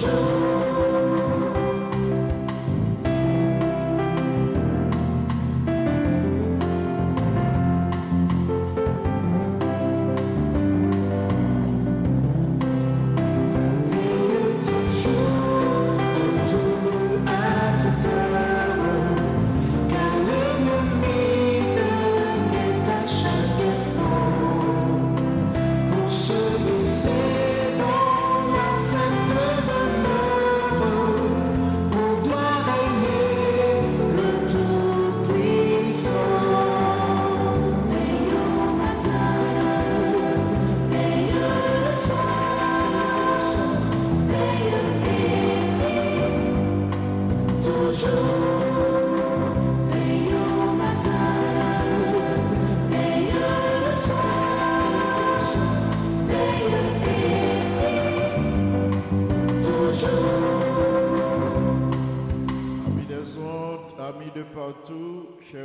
[0.00, 0.47] show.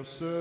[0.03, 0.32] Sœurs,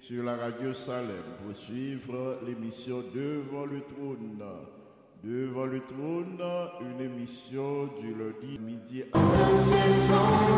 [0.00, 1.08] sur la radio Salem
[1.42, 4.42] pour suivre l'émission Devant le trône.
[5.24, 6.42] Devant le trône,
[6.80, 9.18] une émission du lundi midi à
[9.52, 10.54] son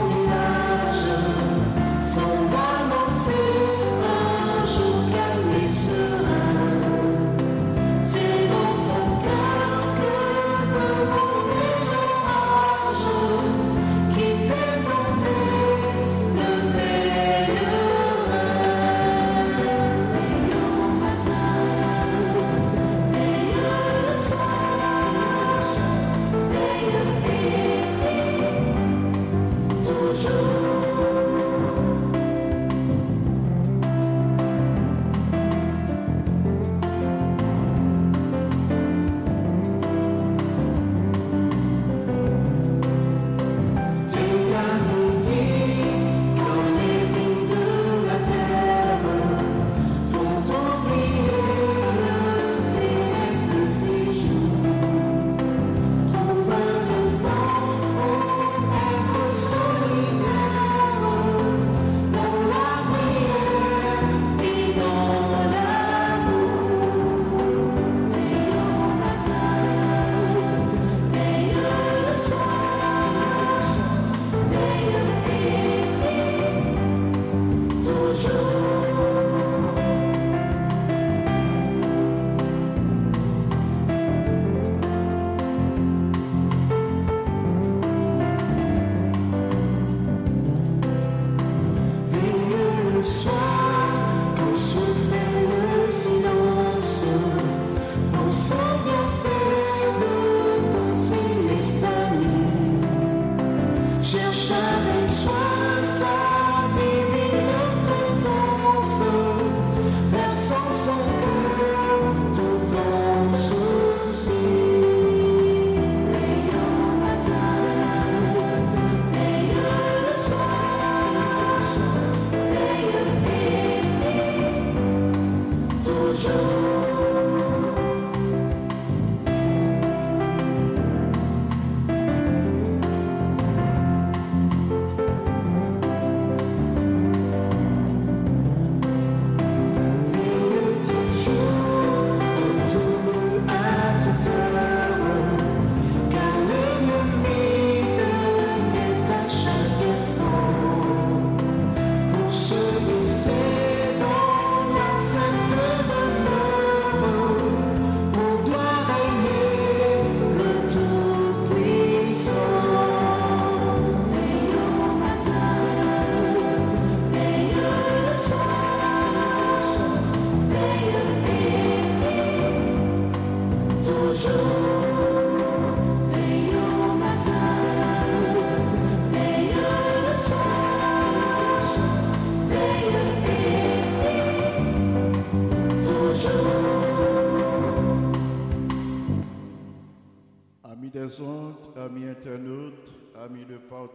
[105.26, 105.55] try.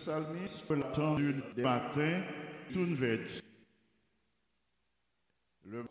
[0.00, 2.22] psalmiste l'attend du matin,
[2.72, 3.40] tout vertu.
[5.66, 5.84] Le.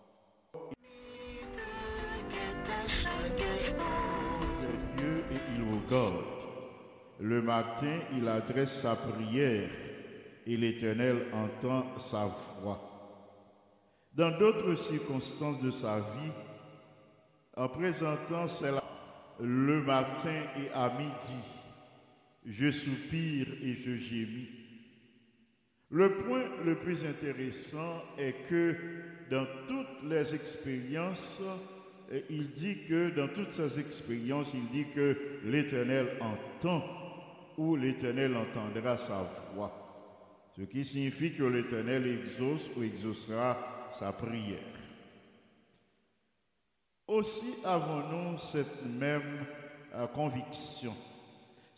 [4.97, 6.25] Dieu et il vous garde.
[7.19, 9.69] Le matin, il adresse sa prière
[10.47, 12.25] et l'Éternel entend sa
[12.61, 12.81] voix.
[14.13, 16.31] Dans d'autres circonstances de sa vie,
[17.55, 18.83] en présentant cela
[19.39, 21.58] le matin et à midi,
[22.45, 24.49] je soupire et je gémis.
[25.89, 28.75] Le point le plus intéressant est que
[29.29, 31.41] dans toutes les expériences,
[32.11, 36.83] et il dit que dans toutes ces expériences, il dit que l'Éternel entend
[37.57, 39.75] ou l'Éternel entendra sa voix.
[40.55, 44.57] Ce qui signifie que l'Éternel exauce ou exaucera sa prière.
[47.07, 49.45] Aussi avons-nous cette même
[49.95, 50.93] euh, conviction.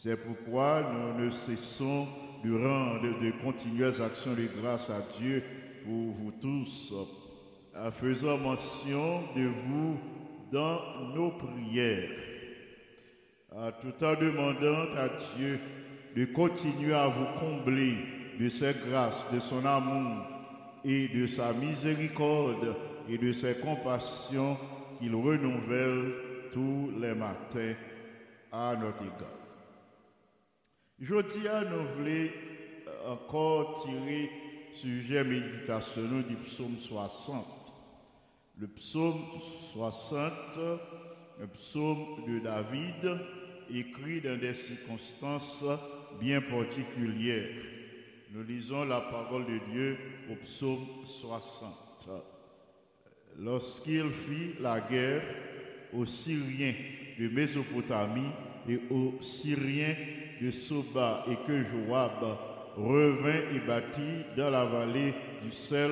[0.03, 2.07] C'est pourquoi nous ne cessons
[2.43, 5.43] de rendre de continuelles actions de grâce à Dieu
[5.83, 6.91] pour vous tous,
[7.77, 9.99] en faisant mention de vous
[10.51, 10.79] dans
[11.13, 12.09] nos prières,
[13.51, 15.59] tout en demandant à Dieu
[16.15, 17.93] de continuer à vous combler
[18.39, 20.25] de ses grâces, de son amour
[20.83, 22.75] et de sa miséricorde
[23.07, 24.57] et de ses compassions
[24.99, 26.11] qu'il renouvelle
[26.51, 27.75] tous les matins
[28.51, 29.40] à notre égard.
[31.01, 32.29] Jeudi, nous voulons
[33.07, 34.29] encore tirer
[34.71, 37.43] sujet méditationnel du psaume 60.
[38.59, 39.19] Le psaume
[39.73, 40.31] 60,
[41.41, 43.17] un psaume de David,
[43.73, 45.65] écrit dans des circonstances
[46.21, 47.49] bien particulières.
[48.31, 49.97] Nous lisons la parole de Dieu
[50.31, 52.09] au psaume 60.
[53.39, 55.23] Lorsqu'il fit la guerre
[55.93, 56.75] aux Syriens
[57.17, 58.29] de Mésopotamie
[58.69, 59.95] et aux Syriens
[60.41, 62.37] de Soba et que Joab
[62.75, 65.91] revint et bâtit dans la vallée du sel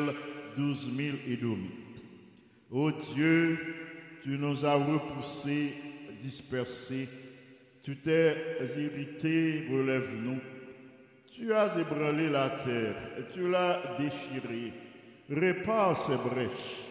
[0.57, 2.01] douze mille Édomites.
[2.71, 3.57] Ô Dieu,
[4.23, 5.73] tu nous as repoussés,
[6.19, 7.07] dispersés,
[7.83, 8.35] tu t'es
[8.77, 10.39] irrité, relève-nous.
[11.33, 12.95] Tu as ébranlé la terre,
[13.33, 14.73] tu l'as déchirée.
[15.29, 16.81] Répare ses brèches,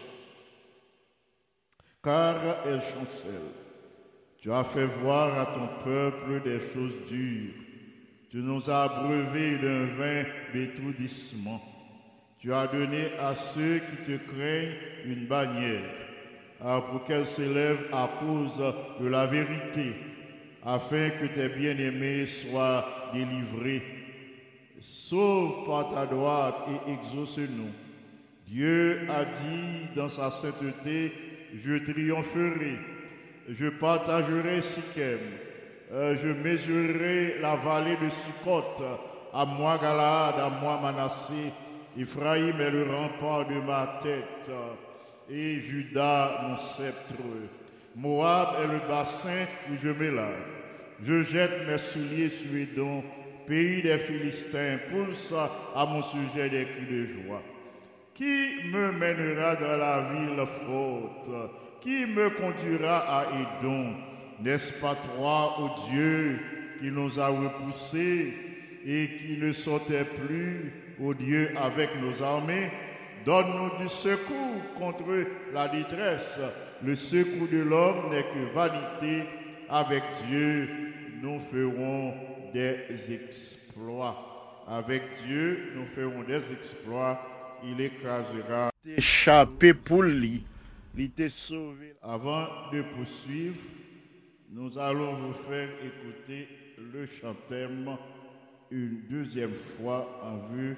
[2.01, 3.58] car elles chancellent.
[4.41, 7.53] Tu as fait voir à ton peuple des choses dures.
[8.31, 11.61] Tu nous as abreuvés d'un vin d'étourdissement.
[12.39, 15.83] Tu as donné à ceux qui te craignent une bannière,
[16.89, 18.61] pour qu'elle s'élève à cause
[19.01, 19.93] de la vérité,
[20.63, 23.83] afin que tes bien-aimés soient délivrés.
[24.79, 27.73] Sauve par ta droite et exauce-nous.
[28.47, 31.11] Dieu a dit dans sa sainteté,
[31.65, 32.77] je triompherai,
[33.49, 35.19] je partagerai Sichem,
[35.91, 38.83] Euh, je mesurerai la vallée de Sukkot,
[39.33, 41.51] à moi Galade, à moi Manassé,
[41.99, 44.51] Ephraïm est le rempart de ma tête,
[45.31, 47.23] et Judas mon sceptre.
[47.95, 50.11] Moab est le bassin où je me.
[51.03, 53.03] Je jette mes souliers sur Édom,
[53.47, 55.33] pays des Philistins, pousse
[55.75, 57.41] à mon sujet des cris de joie.
[58.13, 61.29] Qui me mènera dans la ville forte?
[61.81, 63.93] Qui me conduira à Édom
[64.41, 66.39] N'est-ce pas toi, ô Dieu,
[66.79, 68.33] qui nous a repoussés
[68.85, 72.69] et qui ne sautait plus, ô Dieu, avec nos armées?
[73.25, 75.03] Donne-nous du secours contre
[75.53, 76.39] la détresse.
[76.83, 79.25] Le secours de l'homme n'est que vanité.
[79.69, 80.67] Avec Dieu,
[81.21, 82.13] nous ferons
[82.53, 84.17] des exploits.
[84.67, 87.19] Avec Dieu, nous ferons des exploits.
[87.63, 88.71] Il écrasera.
[88.97, 90.43] Échappé pour lui.
[92.01, 93.61] Avant de poursuivre,
[94.49, 97.97] nous allons vous faire écouter le chantème
[98.71, 100.75] une deuxième fois en vue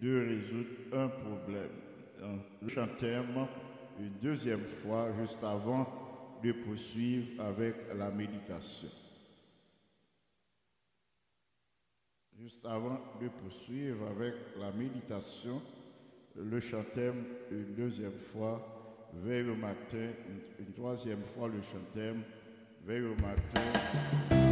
[0.00, 1.70] de résoudre un problème.
[2.62, 3.46] Le chantème
[4.00, 8.88] une deuxième fois juste avant de poursuivre avec la méditation.
[12.38, 15.62] Juste avant de poursuivre avec la méditation,
[16.36, 18.75] le chantème une deuxième fois,
[19.24, 20.10] veille au matin,
[20.58, 22.22] une, troisième fois le chantème,
[22.84, 24.45] veille au matin.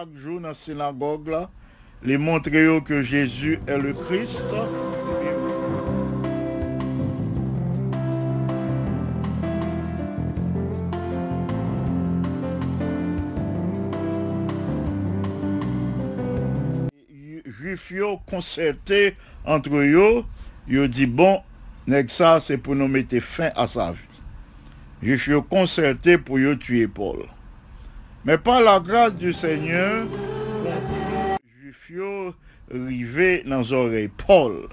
[0.00, 1.50] Chaque jour dans la synagogue là,
[2.02, 4.44] les montrer que Jésus est le Christ.
[17.44, 20.24] Juif yo concerté entre yo,
[20.66, 21.42] yo dit bon,
[22.06, 24.06] ça c'est pour nous mettre fin à sa vie.
[25.02, 27.26] Juif yo concerté pour yo tuer Paul.
[28.24, 30.06] Mais par la grâce du Seigneur,
[31.60, 32.34] Juif yo
[32.70, 34.68] rivé dans les oreilles Paul.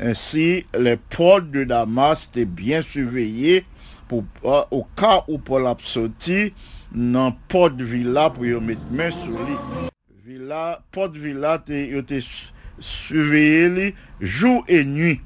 [0.00, 3.64] Ainsi, les portes de Damas étaient bien surveillées
[4.12, 6.54] euh, au cas où Paul a sorti
[6.92, 9.56] dans porte villa pour y mettre main sur lui.
[10.24, 12.48] Villa, porte villa te, yo te su-
[12.80, 15.20] surveillé li jour et nuit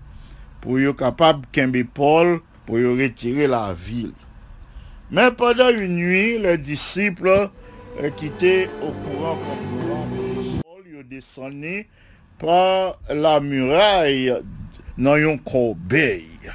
[0.60, 4.12] pour yo capable kembe Paul pour retirer la ville.
[5.14, 7.48] Mais pendant une nuit, les disciples
[8.00, 9.38] euh, quittaient au courant
[10.64, 11.86] Paul ils descendu
[12.36, 14.34] par la muraille
[14.98, 16.50] dans une corbeille.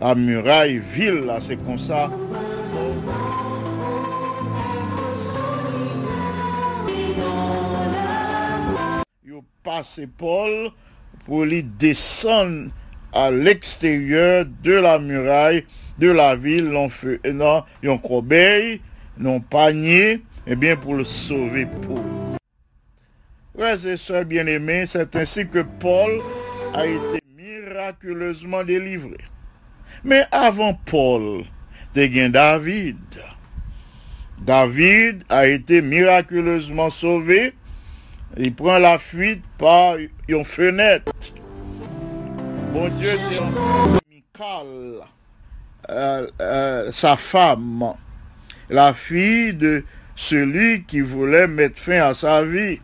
[0.00, 2.10] La muraille ville, c'est comme ça.
[9.24, 10.70] Ils passé Paul
[11.24, 12.70] pour lui descendre
[13.16, 15.64] à l'extérieur de la muraille
[15.98, 18.82] de la ville, feu, euh, non, yon corbeille,
[19.16, 22.02] non panier, et bien pour le sauver Paul.
[23.56, 26.20] Frères et sœurs bien-aimés, c'est ainsi que Paul
[26.74, 29.16] a été miraculeusement délivré.
[30.04, 31.44] Mais avant Paul,
[31.94, 32.98] t'es David.
[34.42, 37.54] David a été miraculeusement sauvé.
[38.36, 39.96] Il prend la fuite par
[40.28, 41.10] une fenêtre.
[42.76, 43.08] Bon Dieu
[45.88, 47.94] euh, euh, sa femme,
[48.68, 49.82] la fille de
[50.14, 52.78] celui qui voulait mettre fin à sa vie.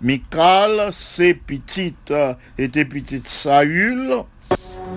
[0.00, 4.22] Michal, c'est petite, euh, était petite Saül.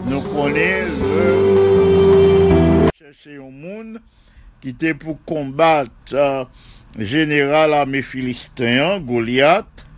[0.06, 4.00] Nous connaissons le chercher un monde
[4.62, 6.46] qui était pour combattre euh,
[6.98, 9.89] général armé philistin, Goliath.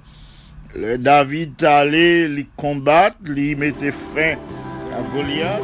[0.73, 4.35] Le David allé les combattre, lui mettait fin
[4.93, 5.61] à Goliath.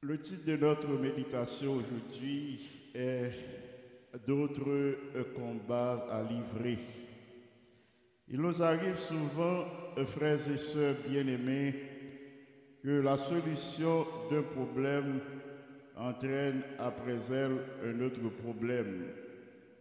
[0.00, 6.78] Le titre de notre méditation aujourd'hui D'autres euh, combats à livrer.
[8.28, 9.66] Il nous arrive souvent,
[10.06, 11.74] frères et sœurs bien-aimés,
[12.82, 15.20] que la solution d'un problème
[15.96, 19.06] entraîne après elle un autre problème.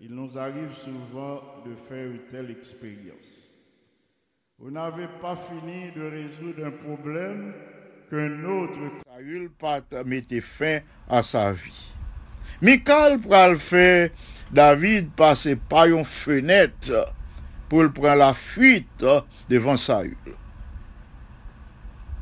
[0.02, 3.52] Il nous arrive souvent de faire une telle expérience.
[4.58, 7.54] Vous n'avez pas fini de résoudre un problème
[8.10, 11.93] qu'un autre Saül pas mettait fin à sa vie.
[12.64, 14.14] Michal pral fait
[14.54, 17.14] David passer par une fenêtre
[17.68, 19.06] pour le prendre la fuite
[19.50, 20.16] devant Saül.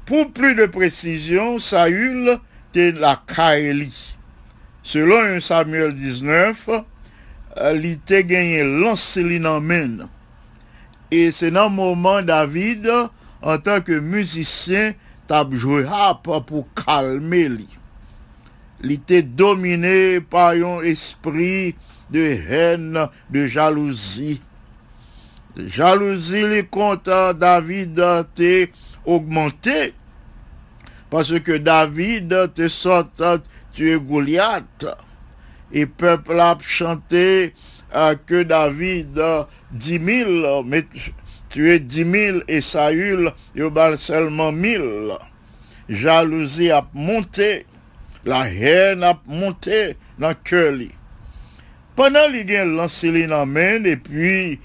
[0.08, 2.40] Pour plus de précision, Saül
[2.72, 4.16] était la Kaeli.
[4.82, 6.70] Selon 1 Samuel 19,
[7.58, 10.08] euh, il était gagné lance li nan men.
[11.12, 12.90] Et c'est dans le moment David,
[13.44, 14.94] en tant que musicien,
[15.28, 17.68] tap joué harpe pour calmer lui.
[18.84, 21.76] Il était dominé par un esprit
[22.10, 24.42] de haine, de jalousie.
[25.56, 28.02] Jalousie li contre David
[28.34, 28.72] t'est
[29.06, 29.94] augmenté
[31.10, 34.86] parce que David te sorti tuer Goliath.
[35.74, 37.54] Et peuple a chanté
[37.94, 40.86] euh, que David euh, 10 000 mais
[41.50, 44.82] tué 10 000 et Saül il bal seulement 1000
[45.90, 47.66] jalousie a monté
[48.26, 50.92] la haine a monté dans cœur li.
[51.96, 54.60] pendant li gen lancé li nan men et puis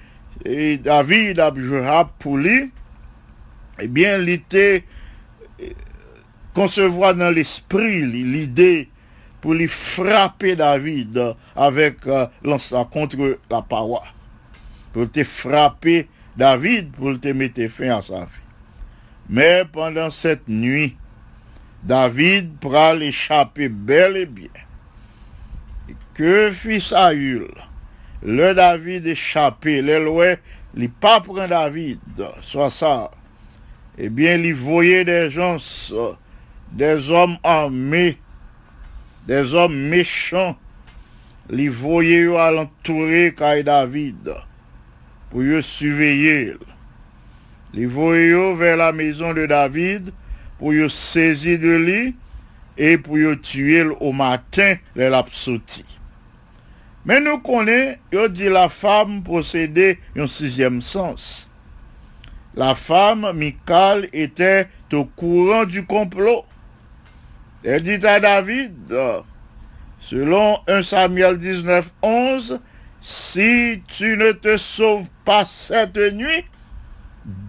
[0.45, 2.71] et David a joué rap pour lui
[3.79, 4.85] eh bien il était
[6.55, 8.89] concevoir dans l'esprit li- l'idée
[9.41, 12.27] pour lui frapper David avec euh,
[13.51, 14.03] la paroi.
[14.93, 18.47] Pour te frapper David pour te mettre fin à sa vie.
[19.29, 20.97] Mais pendant cette nuit,
[21.87, 24.49] David pral échapper bel et bien.
[26.15, 27.49] Que fit Saül?
[28.23, 30.35] Le David échappé, le loin,
[30.75, 32.01] il pas prend David,
[32.41, 33.11] soit ça.
[33.99, 35.59] Eh bien, il voyait des gens,
[36.73, 38.19] des hommes armés
[39.27, 40.57] des hommes méchants,
[41.51, 44.35] li voye yo à l'entourer David,
[45.31, 46.57] pour yo surveiller.
[47.75, 50.13] Li voye yo vers la maison de David,
[50.59, 52.17] pour yo saisir de lui,
[52.79, 55.85] et pour yo tuer au matin, les lapsoti.
[57.05, 61.49] Mais nous connaissons, yo dit la femme possédait un sixième sens.
[62.55, 66.45] La femme, Michal, était au courant du complot.
[67.63, 68.97] Elle dit à David,
[70.01, 72.61] selon 1 Samuel 19, 11,
[73.01, 76.45] si tu ne te sauves pas cette nuit,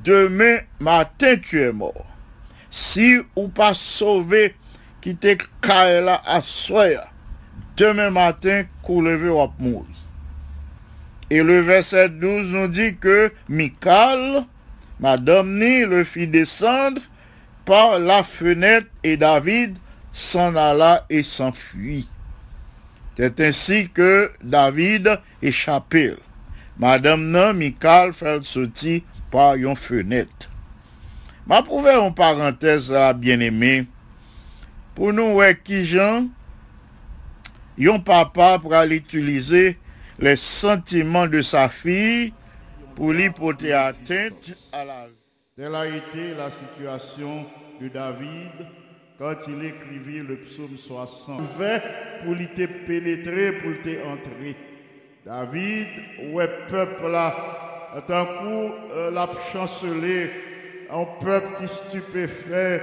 [0.03, 2.05] demain matin tu es mort.
[2.69, 4.55] Si ou pas sauvé,
[5.01, 7.09] qui te là à soya,
[7.77, 9.85] demain matin, qu'on lever ou mourir.
[11.29, 14.45] Et le verset 12 nous dit que Michal,
[14.99, 17.01] Madame Ni le fit descendre
[17.65, 19.77] par la fenêtre et David
[20.11, 22.07] s'en alla et s'enfuit.
[23.17, 26.15] C'est ainsi que David échappait.
[26.79, 29.01] Madame Nan, Michal fait sortir
[29.31, 30.36] par une fenêtre.
[31.47, 33.85] Ma prouvé en parenthèse à bien-aimé
[34.93, 36.27] pour nous ouais qui Jean?
[37.77, 39.77] Yon papa pour aller utiliser
[40.19, 42.33] les sentiments de sa fille
[42.95, 45.13] pour lui porter atteinte à la vie.
[45.55, 47.45] Telle a été la situation
[47.79, 48.67] de David
[49.17, 51.41] quand il écrivit le psaume 60.
[51.57, 51.81] Fait
[52.25, 54.55] pour te pénétrer, pour te entrer.
[55.25, 55.87] David,
[56.33, 57.33] ouais, peuple là,
[58.05, 60.29] tant coup, euh, l'a chancelé,
[60.91, 62.81] un peuple qui stupéfait,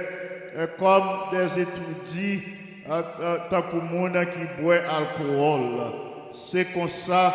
[0.55, 2.41] euh, comme des étourdis,
[2.89, 5.81] euh, euh, tant que monde qui boit alcool.
[6.33, 7.33] C'est comme ça,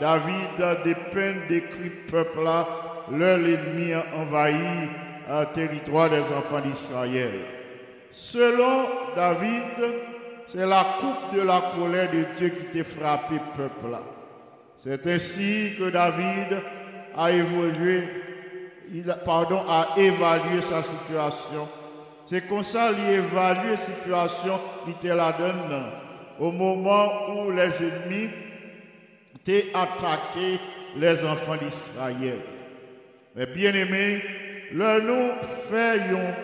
[0.00, 2.66] David dépeint, décrit peuple là,
[3.10, 4.88] leur ennemi a envahi
[5.28, 7.32] le territoire des enfants d'Israël.
[8.10, 8.84] Selon
[9.16, 9.94] David,
[10.48, 14.02] c'est la coupe de la colère de Dieu qui t'a frappé, peuple là.
[14.76, 16.58] C'est ainsi que David
[17.16, 18.02] a évolué,
[18.92, 21.68] il, pardon, a évalué sa situation.
[22.26, 25.84] C'est comme ça qu'il évalue la situation, il te la donne
[26.38, 28.30] au moment où les ennemis
[29.44, 30.58] t'ont attaqué
[30.96, 32.38] les enfants d'Israël.
[33.34, 34.22] Mais bien aimé,
[34.74, 35.30] là nous
[35.70, 36.34] faisons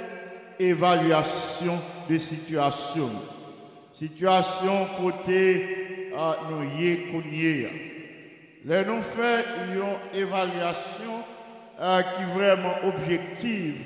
[0.59, 3.11] évaluation de situation.
[3.93, 6.99] Situation côté à nous y
[8.65, 11.17] nous faisons évaluation
[11.81, 13.77] euh, qui vraiment objective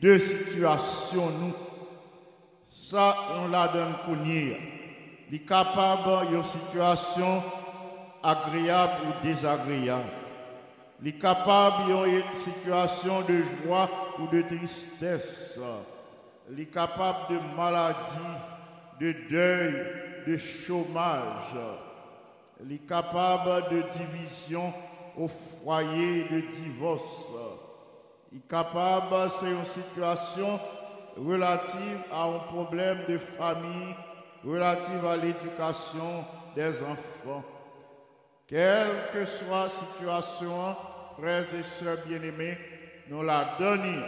[0.00, 1.54] de situation nous.
[2.66, 7.42] Ça, on la donne pour Il est capable d'une situation
[8.22, 10.02] agréable ou désagréable.
[11.00, 15.60] Il est capable d'une situation de joie ou de tristesse.
[16.50, 17.98] Il est capable de maladie,
[19.00, 19.74] de deuil,
[20.26, 21.56] de chômage.
[22.64, 24.72] Il est capable de division
[25.18, 27.28] au foyer, de divorce.
[28.32, 30.58] Il est capable, c'est une situation
[31.16, 33.94] relative à un problème de famille,
[34.44, 36.24] relative à l'éducation
[36.56, 37.44] des enfants.
[38.46, 40.76] Quelle que soit la situation,
[41.18, 42.58] frères et sœurs bien-aimés,
[43.08, 44.02] nous la donnons.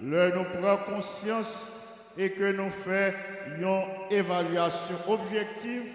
[0.00, 3.16] Le nous prenons conscience et que nous faisons
[3.56, 5.90] une évaluation objective,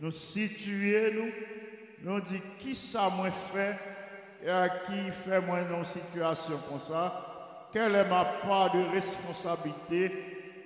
[0.00, 1.30] nous situons, nous,
[2.02, 3.76] nous disons qui ça moins fait
[4.44, 8.82] et à qui fait moins dans une situation comme ça, quelle est ma part de
[8.92, 10.10] responsabilité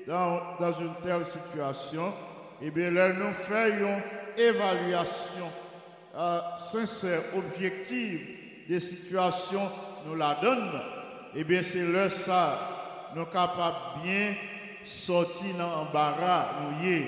[0.07, 0.39] dans,
[0.81, 2.13] une telle situation,
[2.63, 4.01] eh bien là, nous faisons
[4.37, 5.51] une évaluation
[6.15, 8.21] euh, sincère, objective
[8.69, 9.69] des situations,
[10.07, 10.71] nous la donne,
[11.35, 14.35] et eh bien c'est là ça, nous sommes capables bien
[14.85, 17.03] sortir dans l'embarras, nous y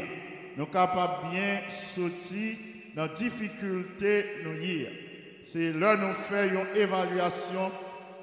[0.56, 2.56] Nous sommes capables bien sortir
[2.96, 4.86] dans la difficulté, nous y
[5.44, 7.70] c'est là nous faisons une évaluation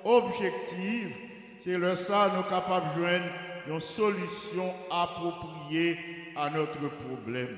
[0.03, 1.15] objective.
[1.63, 3.25] C'est là ça nous capables de joindre
[3.69, 5.97] une solution appropriée
[6.35, 7.55] à notre problème.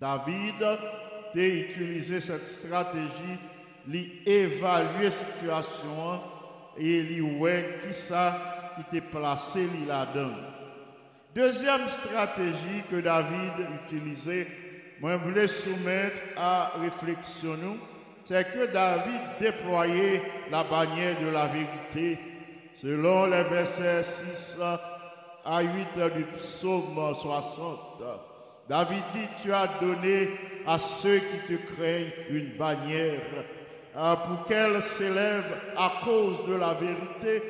[0.00, 0.78] David a
[1.36, 3.38] utilisé cette stratégie,
[3.86, 6.20] l'évaluer la situation
[6.78, 7.24] et lui
[7.86, 10.34] qui ça qui était placé là-dedans.
[11.32, 13.52] Deuxième stratégie que David
[13.86, 14.48] utilisait,
[15.02, 17.58] moi je voulais soumettre à réflexion
[18.24, 22.18] c'est que David déployait la bannière de la vérité
[22.76, 24.58] selon les versets 6
[25.44, 25.70] à 8
[26.16, 27.78] du psaume 60.
[28.68, 30.30] David dit, tu as donné
[30.66, 33.20] à ceux qui te craignent une bannière
[33.96, 37.42] euh, pour qu'elle s'élève à cause de la vérité,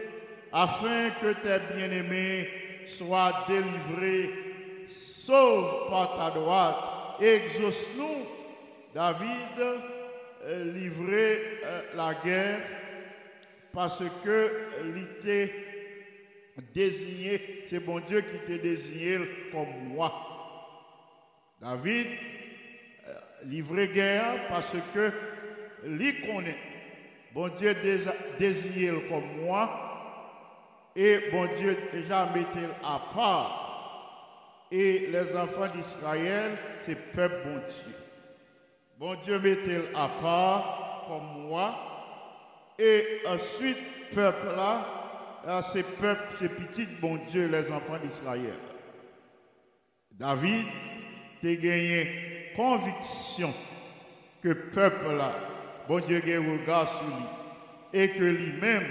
[0.52, 2.48] afin que tes bien-aimés
[2.86, 4.30] soient délivrés
[4.90, 6.76] sauve par ta droite,
[7.22, 8.26] exauce-nous.
[8.94, 9.78] David
[10.44, 12.60] euh, livrait euh, la guerre
[13.72, 14.50] parce que
[14.94, 15.52] l'était
[16.74, 19.18] désigné, c'est bon Dieu qui t'a désigné
[19.50, 20.12] comme moi.
[21.60, 22.06] David
[23.08, 23.14] euh,
[23.46, 25.10] livrait guerre parce que
[25.84, 26.58] lui connaît.
[27.32, 27.74] Bon Dieu
[28.38, 29.92] désigné comme moi
[30.94, 33.71] et bon Dieu déjà mettait à part.
[34.74, 37.94] Et les enfants d'Israël, c'est peuple bon Dieu.
[38.98, 41.74] Bon Dieu mettait à part comme moi.
[42.78, 43.76] Et ensuite,
[44.14, 48.54] peuple là, c'est peuple, c'est petit bon Dieu, les enfants d'Israël.
[50.10, 50.64] David
[51.44, 52.06] a gagné
[52.56, 53.52] conviction
[54.42, 55.34] que peuple là,
[55.86, 58.00] bon Dieu a regard sur lui.
[58.00, 58.86] Et que lui-même,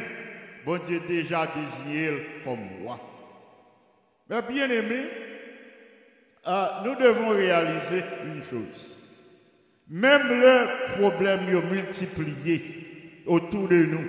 [0.64, 2.12] bon Dieu déjà désigné
[2.44, 3.00] comme moi.
[4.30, 5.06] Mais bien aimé,
[6.48, 8.98] euh, nous devons réaliser une chose.
[9.90, 14.08] Même le problème est multiplié autour de nous,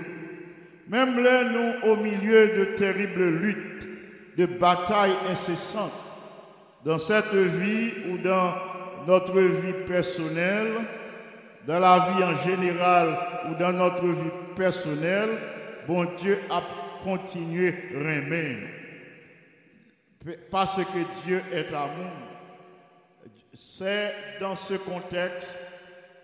[0.89, 3.89] même là, nous, au milieu de terribles luttes,
[4.37, 5.93] de batailles incessantes,
[6.85, 8.53] dans cette vie ou dans
[9.07, 10.69] notre vie personnelle,
[11.67, 13.17] dans la vie en général
[13.49, 15.31] ou dans notre vie personnelle,
[15.87, 16.63] bon Dieu a
[17.05, 18.57] continué remain.
[20.51, 22.13] Parce que Dieu est amour.
[23.55, 25.59] C'est dans ce contexte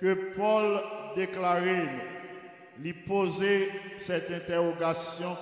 [0.01, 0.81] que Paul
[1.17, 1.89] déclarait,
[2.79, 5.37] lui poser cette interrogation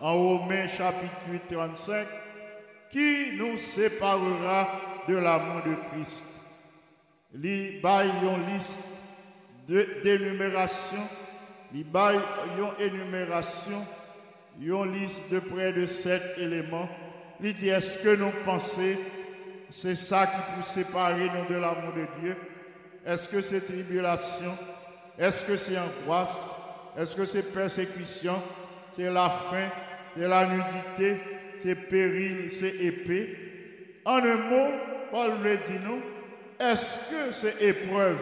[0.00, 2.06] en Romains chapitre 8, 35,
[2.90, 4.68] qui nous séparera
[5.06, 6.24] de l'amour de Christ?
[7.32, 8.80] Lui une liste
[10.02, 10.98] d'énumération,
[11.72, 13.86] lui une énumération,
[14.60, 16.88] une liste de près de sept éléments.
[17.42, 18.96] Il dit, est-ce que nous pensons
[19.70, 22.36] c'est ça qui peut séparer nous de l'amour de Dieu?
[23.06, 24.52] Est-ce que c'est tribulation?
[25.16, 26.50] Est-ce que c'est angoisse?
[26.98, 28.34] Est-ce que c'est persécution?
[28.96, 29.68] C'est la faim
[30.16, 31.20] C'est la nudité
[31.62, 34.00] C'est péril C'est épée.
[34.04, 34.70] En un mot,
[35.12, 36.00] Paul veut dire nous,
[36.58, 38.18] est-ce que c'est épreuve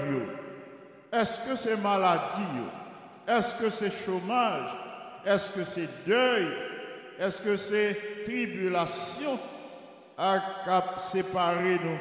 [1.13, 2.43] Est-ce que c'est maladie
[3.27, 4.71] Est-ce que c'est chômage?
[5.25, 6.47] Est-ce que c'est deuil?
[7.19, 9.39] Est-ce que c'est tribulation
[10.17, 11.99] à cap séparer nous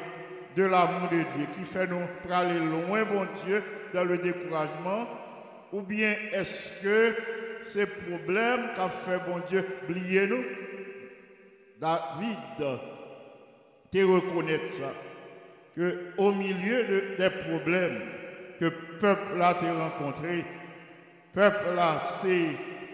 [0.56, 2.02] de l'amour de Dieu, qui fait nous
[2.32, 3.62] aller loin, bon Dieu,
[3.94, 5.06] dans le découragement,
[5.72, 7.14] ou bien est-ce que
[7.64, 10.44] ces problèmes qu'a fait bon Dieu oublier nous?
[11.80, 12.78] David
[13.92, 14.92] te reconnaître ça,
[15.76, 16.84] que au milieu
[17.18, 18.00] des problèmes
[18.58, 18.68] que
[19.00, 20.44] peuple a rencontré,
[21.32, 22.50] peuple là, c'est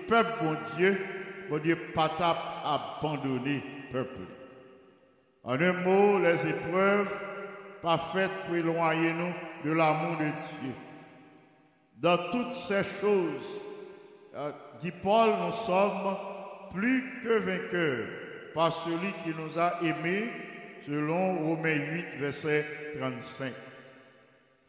[0.07, 0.99] peuple bon Dieu,
[1.49, 2.11] bon Dieu pas
[2.65, 4.21] abandonné peuple.
[5.45, 7.15] En un mot, les épreuves
[7.83, 9.33] pas faites pour éloigner nous
[9.65, 10.73] de l'amour de Dieu.
[11.99, 13.61] Dans toutes ces choses,
[14.35, 16.17] euh, dit Paul, nous sommes
[16.73, 18.07] plus que vainqueurs
[18.55, 20.31] par celui qui nous a aimés,
[20.87, 22.65] selon Romains 8, verset
[22.99, 23.53] 35.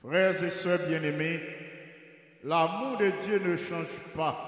[0.06, 1.40] Frères et sœurs bien-aimés,
[2.44, 4.45] l'amour de Dieu ne change pas.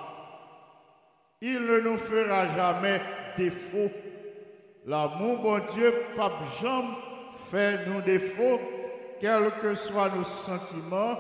[1.42, 3.00] Il ne nous fera jamais
[3.38, 3.92] défaut
[4.88, 6.86] L'amour, bon Dieu, pape Jean,
[7.50, 8.62] fait nous défaut,
[9.20, 11.18] quels que soient nos sentiments,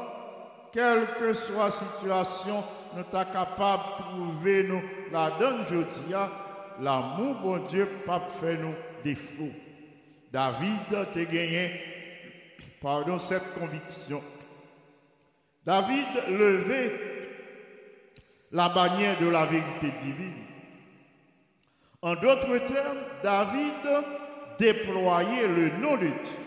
[0.72, 2.64] quelle que soit la situation,
[2.96, 6.14] nous sommes capables de trouver nous la donne jeudi.
[6.80, 9.52] L'amour, bon Dieu, pape fait nous défaut.
[10.32, 11.72] David a gagné,
[12.82, 14.24] pardon, cette conviction.
[15.66, 17.17] David levait
[18.52, 20.34] la bannière de la vérité divine.
[22.02, 24.06] En d'autres termes, David
[24.60, 26.38] déployait le nom de Dieu.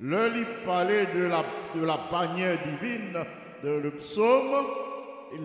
[0.00, 3.18] Le lui parlait de la, bannière divine
[3.62, 4.66] de le psaume,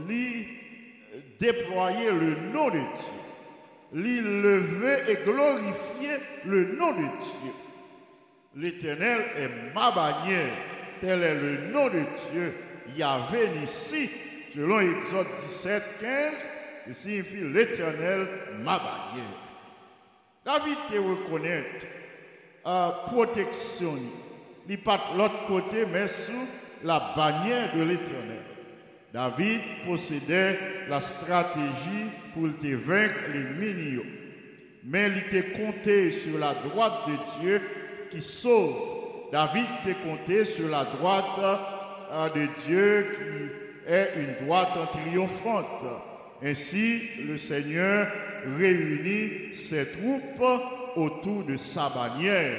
[0.10, 0.46] il
[1.40, 3.18] déployait le nom de Dieu.
[3.94, 7.54] Il levait et glorifiait le nom de Dieu.
[8.56, 10.52] L'Éternel est ma bannière,
[11.00, 12.02] tel est le nom de
[12.32, 12.54] Dieu.
[12.96, 14.10] Yahvé ici,
[14.56, 16.34] selon Exode 17, 15,
[16.88, 18.28] il signifie l'éternel,
[18.64, 19.48] ma bannière.
[20.46, 21.66] David te reconnaît
[22.66, 23.94] la protection.
[24.70, 26.48] Il pas de l'autre côté, mais sous
[26.84, 28.44] la bannière de l'éternel.
[29.14, 30.58] David possédait
[30.90, 34.04] la stratégie pour te vaincre les minions.
[34.84, 37.62] Mais il était compté sur la droite de Dieu
[38.10, 38.76] qui sauve.
[39.32, 41.26] David était compté sur la droite
[42.12, 45.86] euh, de Dieu qui est une droite triomphante.
[46.44, 48.08] Ainsi, le Seigneur
[48.58, 50.44] réunit ses troupes
[50.96, 52.56] autour de sa bannière.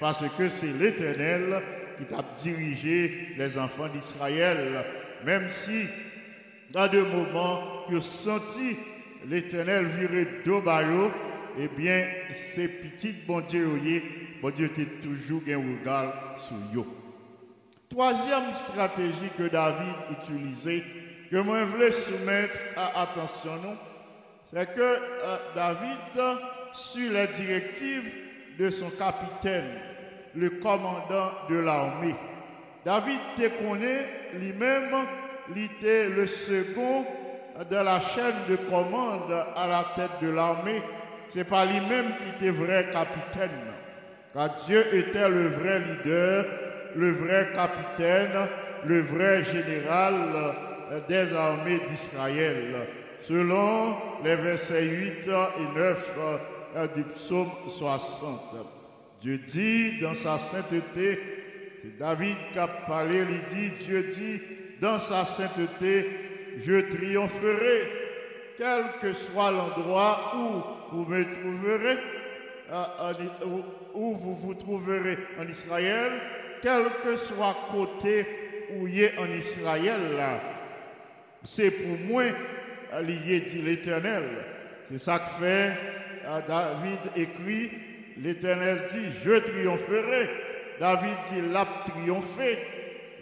[0.00, 1.60] parce que c'est l'Éternel
[1.98, 4.84] qui t'a dirigé les enfants d'Israël.
[5.24, 5.86] Même si,
[6.70, 8.76] dans des moments, as senti
[9.28, 11.10] l'Éternel virer d'Obayo,
[11.58, 12.04] eh bien,
[12.54, 13.66] ces petites bon Dieu,
[14.42, 17.05] bon Dieu, tu toujours un regard sur eux.
[17.88, 20.82] Troisième stratégie que David utilisait,
[21.30, 23.76] que moi je voulais soumettre à attention,
[24.52, 25.96] c'est que euh, David,
[26.72, 28.12] sur les directives
[28.58, 29.70] de son capitaine,
[30.34, 32.16] le commandant de l'armée,
[32.84, 34.94] David te connaît lui-même,
[35.54, 37.04] il était le second
[37.70, 40.82] de la chaîne de commande à la tête de l'armée.
[41.28, 43.50] C'est pas lui-même qui était vrai capitaine,
[44.32, 46.44] car Dieu était le vrai leader
[46.94, 48.48] le vrai capitaine,
[48.86, 50.14] le vrai général
[51.08, 52.86] des armées d'Israël,
[53.20, 56.14] selon les versets 8 et 9
[56.76, 58.40] euh, du psaume 60.
[59.20, 61.18] Dieu dit dans sa sainteté,
[61.82, 64.40] c'est David qui a parlé, il dit, Dieu dit,
[64.80, 66.06] dans sa sainteté,
[66.64, 67.82] je triompherai,
[68.56, 71.98] quel que soit l'endroit où vous me trouverez,
[72.72, 73.12] euh,
[73.94, 76.12] où vous vous trouverez en Israël,
[76.62, 78.26] quel que soit côté
[78.76, 80.00] où il est en Israël,
[81.42, 82.24] c'est pour moi
[83.02, 84.24] lié dit l'Éternel.
[84.88, 85.72] C'est ça que fait
[86.26, 87.70] euh, David écrit,
[88.18, 90.28] l'Éternel dit, je triompherai.
[90.80, 92.58] David dit, l'a triomphé.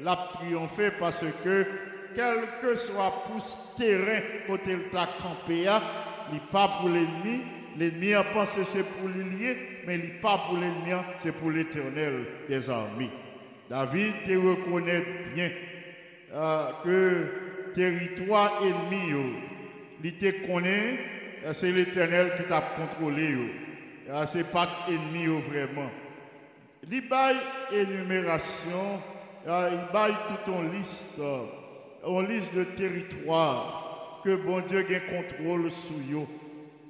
[0.02, 1.66] L'a triomphé parce que
[2.14, 5.66] quel que soit pour ce terrain côté le campé,
[6.28, 7.40] il n'est pas pour l'ennemi.
[7.78, 12.24] L'ennemi a pensé c'est pour l'ilier, mais il n'est pas pour l'ennemi, c'est pour l'éternel
[12.48, 13.10] des armées.
[13.68, 15.50] David te reconnaît bien
[16.34, 19.24] euh, que territoire ennemi,
[20.02, 20.98] il te connaît,
[21.44, 23.36] euh, c'est l'éternel qui t'a contrôlé.
[24.10, 25.90] Euh, c'est pas ennemi vraiment.
[26.90, 27.36] Il bail
[27.72, 29.00] énumération,
[29.46, 31.20] il bail tout en liste,
[32.04, 36.26] en liste de territoire que bon Dieu a contrôle sur eux.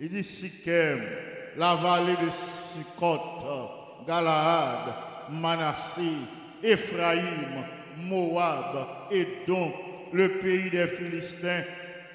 [0.01, 1.01] Il dit Sikem,
[1.57, 4.95] la vallée de Sukot, Galaad,
[5.31, 6.03] Manassé,
[6.65, 7.65] Ephraïm,
[7.99, 9.75] Moab, et donc
[10.13, 11.63] le pays des Philistins.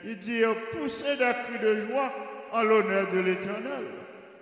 [0.04, 2.12] Il dit poussez des cris de joie
[2.52, 3.86] en l'honneur de l'Éternel.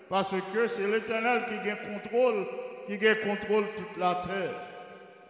[0.10, 2.46] Parce que c'est l'Éternel qui gagne contrôle,
[2.88, 4.54] qui gagne contrôle toute la terre.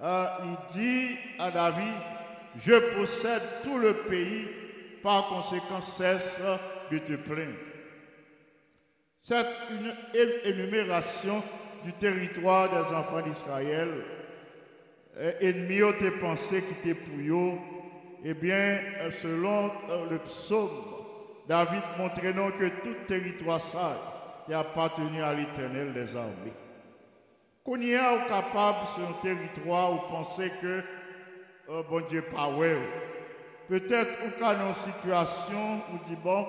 [0.04, 1.94] Euh, il dit à David,
[2.64, 4.48] je possède tout le pays,
[5.02, 6.42] par conséquent cesse
[6.92, 7.54] de te plaindre.
[9.24, 9.48] Cette
[10.46, 11.44] énumération
[11.84, 13.90] du territoire des enfants d'Israël
[15.42, 17.58] ennemi ont pensé qui était pour eux,
[18.24, 18.80] eh bien,
[19.12, 20.70] selon euh, le psaume,
[21.48, 26.54] David montrait non que tout territoire ça qui appartenu à l'éternel des armées.
[27.64, 30.82] Qu'on y est capable sur un territoire où penser que,
[31.70, 32.78] oh, bon Dieu, pas ouais.
[33.68, 36.46] Peut-être ou dans une situation où dit bon,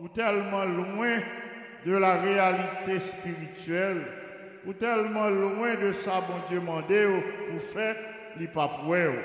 [0.00, 1.18] ou tellement loin
[1.84, 4.02] de la réalité spirituelle
[4.68, 7.06] ou tellement loin de ça, bon Dieu, mandé
[7.50, 7.96] pour faire
[8.38, 9.18] les papouets.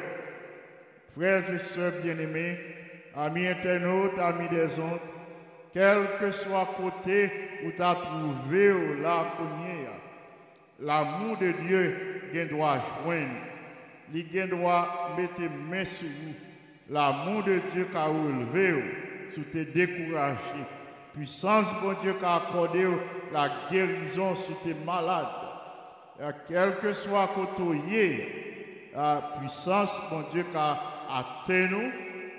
[1.14, 2.58] Frères et sœurs bien-aimés,
[3.14, 5.00] amis internautes, amis des ondes,
[5.74, 7.30] quel que soit côté
[7.66, 9.34] où tu as trouvé la
[10.80, 11.96] l'amour de Dieu,
[12.34, 13.30] il doit joindre.
[14.14, 16.36] Il doit mettre main sur vous.
[16.90, 18.84] L'amour de Dieu qui a relevé,
[19.34, 20.38] sous tes découragé.
[21.14, 22.88] Puissance, bon Dieu, qui a accordé
[23.32, 25.28] la guérison sur tes malades.
[26.48, 31.92] quel que soit côté, la puissance, mon Dieu, qui a atteint nous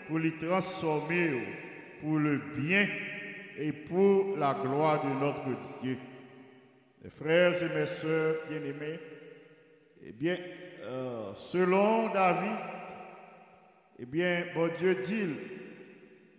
[0.08, 1.46] pour les transformer
[2.02, 2.86] pour le bien
[3.58, 5.44] et pour la gloire de notre
[5.82, 5.96] Dieu.
[7.02, 8.98] Mes frères et mes soeurs bien-aimés,
[10.04, 10.36] eh bien,
[10.82, 12.58] euh, selon David,
[14.00, 15.28] eh bien, bon Dieu dit,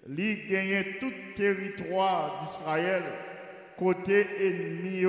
[0.08, 3.04] il gagne tout territoire d'Israël
[3.78, 5.04] côté ennemi,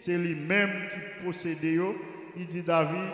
[0.00, 1.58] c'est lui-même qui possède.
[2.36, 3.10] Il dit David,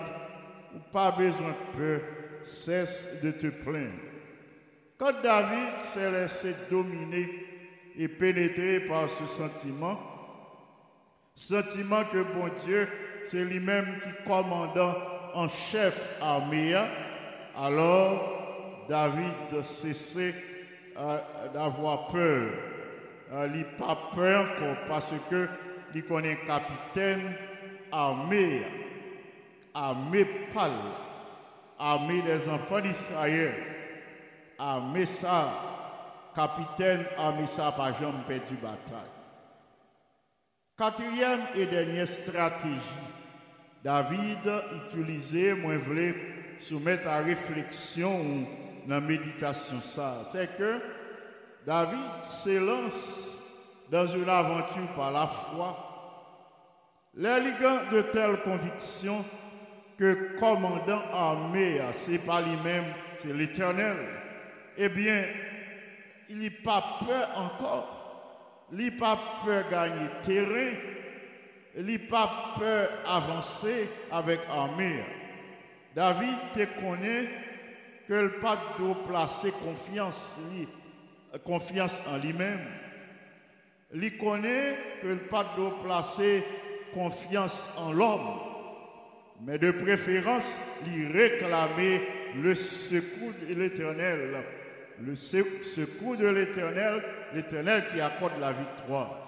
[0.93, 2.01] pas besoin de peur,
[2.45, 3.91] cesse de te plaindre.
[4.99, 7.29] Quand David s'est laissé dominer
[7.99, 9.99] et pénétrer par ce sentiment,
[11.35, 12.89] sentiment que bon Dieu,
[13.27, 14.95] c'est lui-même qui commandant
[15.35, 16.75] en chef armée,
[17.57, 18.41] alors
[18.88, 20.35] David cessait
[20.97, 21.18] euh,
[21.55, 22.51] d'avoir peur.
[23.33, 24.47] Euh, il n'a pas peur
[24.88, 25.49] parce que
[25.95, 27.35] il connaît capitaine
[27.90, 28.62] armé,
[29.75, 30.71] armé pâle,
[31.79, 33.53] armé des enfants d'Israël,
[34.59, 35.53] armé ça,
[36.35, 39.12] capitaine armé ça par jamais perdu bataille.
[40.77, 42.81] Quatrième et dernière stratégie,
[43.85, 44.38] David
[44.88, 46.14] utilisait, moi je voulais
[46.59, 48.47] soumettre à réflexion
[48.87, 50.79] dans la méditation ça, c'est que
[51.66, 53.38] David s'élance
[53.90, 55.88] dans une aventure par la foi.
[57.14, 59.25] L'élégant de telles convictions
[59.99, 62.85] que commandant armé, c'est pas lui-même,
[63.21, 63.97] c'est l'éternel.
[64.77, 65.25] Eh bien,
[66.31, 68.68] il n'a pas peur encore.
[68.73, 70.73] Il n'a pas peur gagner terrain.
[71.77, 75.05] Il n'a pas peur avancer avec armée.
[75.95, 77.29] David te connaît
[78.09, 80.37] que le pas de placer confiance,
[81.45, 82.61] confiance en lui-même.
[83.95, 86.45] Il connaît que le pas de placer
[86.95, 88.38] confiance en l'homme.
[89.43, 92.03] Mais de préférence, il réclamait
[92.41, 94.43] le secours de l'éternel
[95.05, 97.03] le secours de l'Éternel,
[97.35, 99.19] l'Éternel qui accorde la victoire.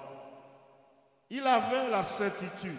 [1.30, 2.70] Il avait la certitude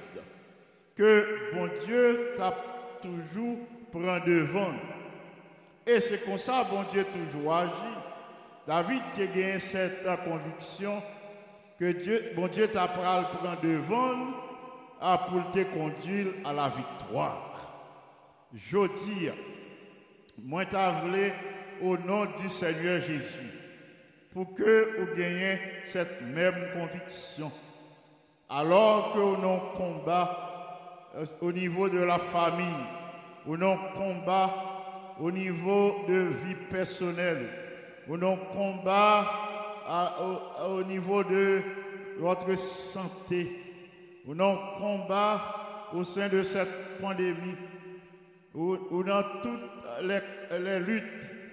[0.95, 2.53] que bon Dieu t'a
[3.01, 3.57] toujours
[3.91, 4.73] prend devant.
[5.87, 7.71] Et c'est comme ça bon Dieu toujours agi.
[8.65, 11.01] David a gagné cette conviction
[11.79, 13.21] que Dieu, bon Dieu t'a prend
[13.61, 14.15] devant
[15.29, 17.55] pour te conduire à la victoire.
[18.53, 19.29] Je dis,
[20.39, 21.31] moi t'as voulu
[21.81, 23.51] au nom du Seigneur Jésus
[24.33, 27.51] pour que vous gagniez cette même conviction.
[28.49, 32.65] Alors que nous combat euh, au niveau de la famille,
[33.45, 34.74] nous combat
[35.19, 36.13] au niveau de
[36.45, 37.47] vie personnelle,
[38.07, 39.25] nous combat
[40.21, 41.61] au, au, niveau de
[42.19, 43.47] votre santé,
[44.25, 45.41] nous combat
[45.93, 47.55] au sein de cette pandémie,
[48.53, 49.59] ou, dans toutes
[50.03, 51.03] les, luttes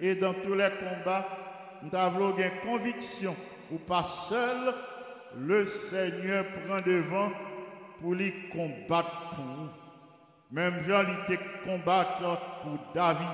[0.01, 1.27] et dans tous les combats,
[1.83, 3.35] nous avons une conviction
[3.73, 4.75] ou pas seul,
[5.39, 7.33] le Seigneur prend devant
[8.01, 9.69] pour les combattre pour vous.
[10.53, 13.27] Même Jean était combattre pour David.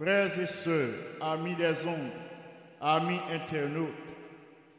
[0.00, 2.12] Frères et sœurs, amis des ondes,
[2.80, 3.88] amis internautes,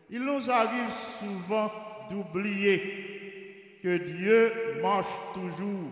[0.10, 1.70] il nous arrive souvent
[2.10, 4.52] d'oublier que Dieu
[4.82, 5.92] marche toujours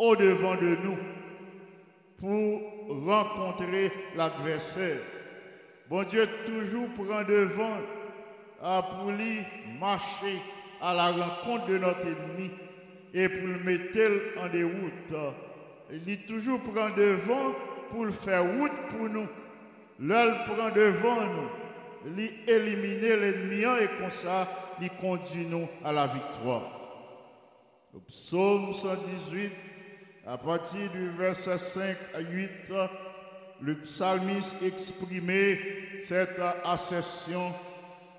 [0.00, 0.98] au-devant de nous
[2.18, 4.98] pour rencontrer l'adversaire.
[5.88, 7.78] Bon Dieu toujours prend devant
[8.60, 9.42] pour lui
[9.78, 10.40] marcher
[10.82, 12.50] à la rencontre de notre ennemi
[13.14, 15.34] et pour le mettre en déroute.
[16.04, 17.54] Il toujours prend devant
[17.90, 19.26] pour le faire route pour nous.
[19.98, 24.48] L'œil prend devant nous, lui éliminer l'ennemi et comme ça,
[24.80, 26.70] il conduit nous à la victoire.
[27.94, 29.52] Le psaume 118
[30.26, 32.50] à partir du verset 5 à 8,
[33.60, 35.56] le psalmiste exprimait
[36.02, 37.52] cette assertion,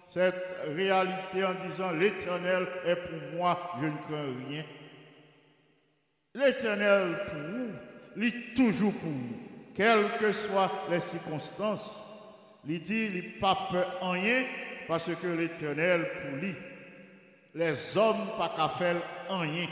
[0.07, 4.63] cette réalité en disant L'Éternel est pour moi, je ne crains rien.
[6.33, 9.46] L'Éternel pour vous, il toujours pour vous,
[9.77, 12.01] quelles que soient les circonstances.
[12.67, 14.43] Il dit, il pas peur en rien
[14.87, 16.55] parce que l'Éternel pour lui.
[17.53, 18.97] Les hommes pas qu'à faire
[19.29, 19.67] en rien.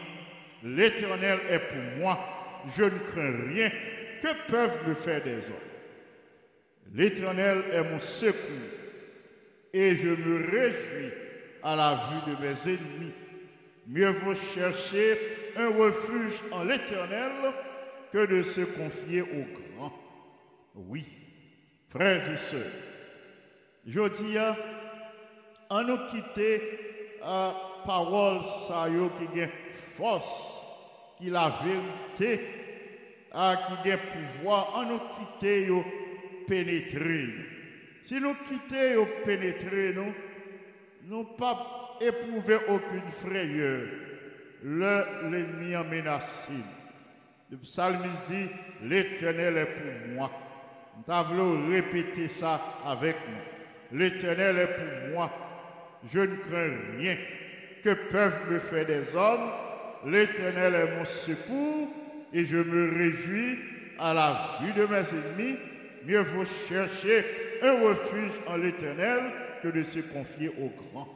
[0.63, 2.19] L'Éternel est pour moi,
[2.77, 3.71] je ne crains rien.
[4.21, 5.65] Que peuvent me faire des hommes?
[6.93, 8.39] L'Éternel est mon secours
[9.73, 11.13] et je me réjouis
[11.61, 13.13] à la vue de mes ennemis.
[13.87, 15.17] Mieux vaut chercher
[15.57, 17.31] un refuge en l'Éternel
[18.11, 19.64] que de se confier au grand.
[20.75, 21.05] Oui,
[21.87, 22.61] frères et sœurs,
[23.87, 26.61] je dis à nous quitter
[27.23, 27.53] à
[27.85, 28.87] parole ça
[29.33, 30.65] qui a force
[31.17, 32.41] qui la vérité
[33.31, 35.83] a qui a pouvoir en nous quitter yo
[36.47, 37.29] pénétrer.
[38.03, 40.13] Si nous quitter yo pénétrer nous
[41.07, 43.87] nous pas éprouver aucune frayeur.
[44.63, 46.53] L'ennemi en menacé.
[47.51, 48.47] Le psalmiste dit
[48.83, 50.31] l'Éternel est pour moi.
[50.95, 53.97] Nous avons répéter ça avec nous.
[53.99, 55.31] L'Éternel est pour moi.
[56.13, 57.15] Je ne crains rien.
[57.83, 59.51] Que peuvent me faire des hommes
[60.05, 61.89] L'Éternel est mon secours
[62.31, 63.57] et je me réjouis
[63.97, 65.57] à la vue de mes ennemis.
[66.05, 67.25] Mieux vaut chercher
[67.63, 69.21] un refuge en l'Éternel
[69.63, 71.07] que de se confier au grand.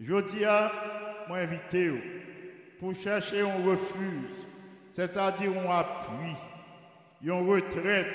[0.00, 0.70] Je dis à
[1.28, 1.90] mon invité
[2.78, 4.46] pour chercher un refuge,
[4.94, 6.36] c'est-à-dire un appui,
[7.24, 8.06] une retraite,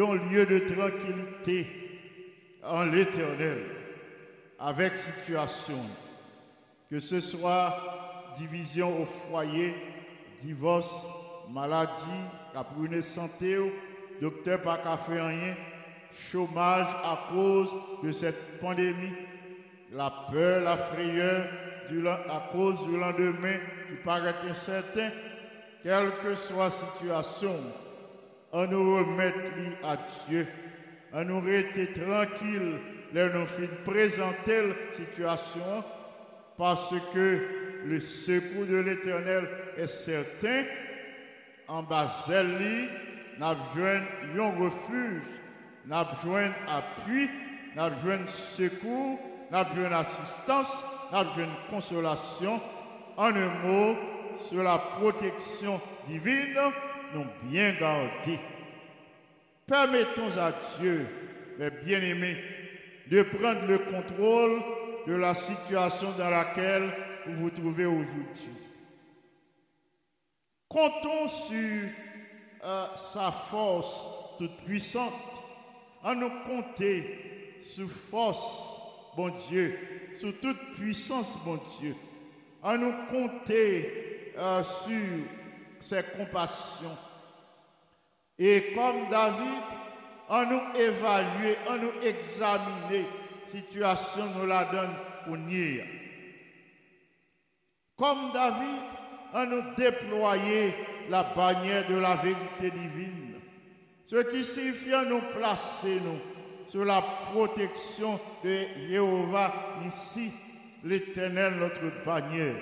[0.00, 1.66] un lieu de tranquillité
[2.64, 3.58] en l'Éternel,
[4.58, 5.78] avec situation,
[6.90, 7.76] que ce soit
[8.38, 9.74] division au foyer,
[10.42, 11.06] divorce,
[11.50, 12.00] maladie,
[12.82, 13.58] une santé,
[14.20, 15.54] docteur pas faire rien,
[16.30, 17.70] chômage à cause
[18.02, 19.12] de cette pandémie,
[19.92, 21.46] la peur, la frayeur
[22.28, 25.10] à cause du lendemain qui paraît incertain,
[25.82, 27.54] quelle que soit la situation,
[28.52, 29.38] on nous remettre
[29.82, 29.96] à
[30.28, 30.46] Dieu,
[31.12, 32.74] on nous rester tranquille,
[33.14, 35.84] là nous fin présenter la situation,
[36.56, 37.40] parce que
[37.86, 40.64] le secours de l'Éternel est certain.
[41.68, 43.86] En bas, nous avons
[44.38, 45.22] un refuge,
[45.86, 47.30] nous avons un appui,
[47.74, 49.18] nous avons un secours,
[49.50, 52.60] nous avons une assistance, nous avons une consolation.
[53.16, 53.96] En un mot,
[54.48, 56.58] sur la protection divine,
[57.44, 58.40] bien gardés.
[59.66, 61.06] Permettons à Dieu,
[61.58, 62.36] mes bien-aimés,
[63.10, 64.60] de prendre le contrôle
[65.06, 66.90] de la situation dans laquelle
[67.26, 68.50] vous vous trouvez aujourd'hui.
[70.68, 71.88] Comptons sur
[72.64, 74.06] euh, sa force
[74.38, 75.12] toute puissante,
[76.02, 79.78] à nous compter sur force, bon Dieu,
[80.18, 81.94] sur toute puissance, bon Dieu,
[82.62, 85.41] à nous compter euh, sur
[85.82, 86.96] ses compassions.
[88.38, 89.62] Et comme David,
[90.28, 93.06] à nous évaluer, à nous examiner,
[93.46, 95.84] situation nous la donne pour nier.
[97.96, 98.80] Comme David,
[99.34, 100.74] à nous déployer
[101.10, 103.34] la bannière de la vérité divine.
[104.06, 106.18] Ce qui signifie à nous placer nous
[106.68, 107.02] sur la
[107.32, 109.52] protection de Jéhovah
[109.86, 110.30] ici,
[110.84, 112.56] l'éternel, notre bannière.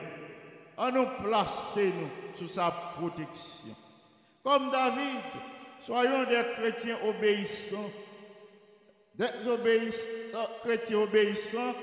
[0.77, 3.77] À nous placer nous sous sa protection.
[4.43, 5.21] Comme David,
[5.81, 7.91] soyons des chrétiens obéissants,
[9.15, 11.75] des obéissants, chrétiens obéissants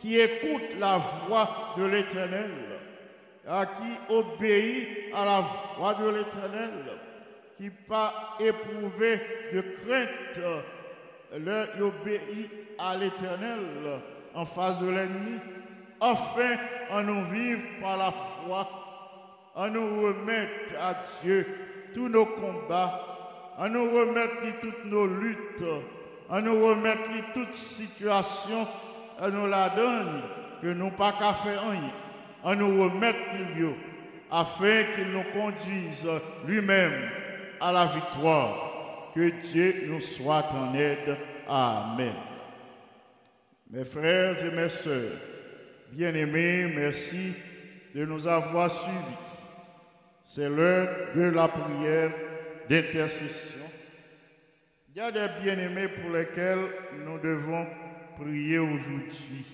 [0.00, 2.50] qui écoutent la voix de l'éternel
[3.46, 5.44] à qui obéit à la
[5.76, 6.70] voix de l'Éternel,
[7.56, 9.20] qui pas éprouvé
[9.52, 10.40] de crainte,
[11.38, 13.58] leur obéit à l'Éternel
[14.34, 15.38] en face de l'ennemi,
[16.00, 16.56] afin
[16.92, 18.68] en nous vivre par la foi,
[19.54, 21.46] en nous remettre à Dieu
[21.94, 23.00] tous nos combats,
[23.58, 25.64] en nous remettre toutes nos luttes,
[26.28, 28.66] en nous remettre toutes situations,
[29.20, 30.22] à nous la donne,
[30.62, 31.90] que nous pas qu'à faire rien
[32.44, 33.74] à nous remettre milieu
[34.30, 36.06] afin qu'il nous conduise
[36.46, 36.92] lui-même
[37.60, 39.10] à la victoire.
[39.14, 41.16] Que Dieu nous soit en aide.
[41.48, 42.14] Amen.
[43.70, 45.12] Mes frères et mes sœurs,
[45.92, 47.32] bien-aimés, merci
[47.94, 49.29] de nous avoir suivis.
[50.32, 52.12] C'est l'heure de la prière
[52.68, 53.66] d'intercession.
[54.88, 56.68] Il y a des bien-aimés pour lesquels
[57.04, 57.66] nous devons
[58.16, 59.44] prier aujourd'hui.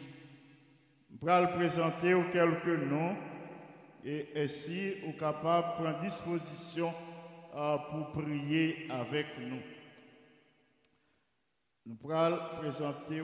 [1.08, 3.16] Je vais présenter quelques noms
[4.04, 6.92] et ainsi vous capable de prendre disposition
[7.54, 9.62] euh, pour prier avec nous.
[11.86, 13.22] Nous allons présenter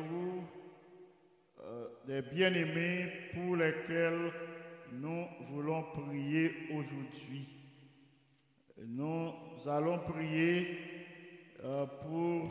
[1.61, 4.32] euh, des bien-aimés pour lesquels
[5.01, 7.49] nous voulons prier aujourd'hui.
[8.86, 9.32] Nous
[9.66, 10.66] allons prier
[11.64, 12.51] euh, pour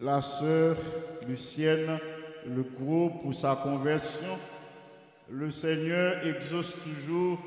[0.00, 0.76] la sœur
[1.28, 1.98] Lucienne
[2.46, 4.38] le groupe pour sa conversion,
[5.30, 7.38] le Seigneur exauce toujours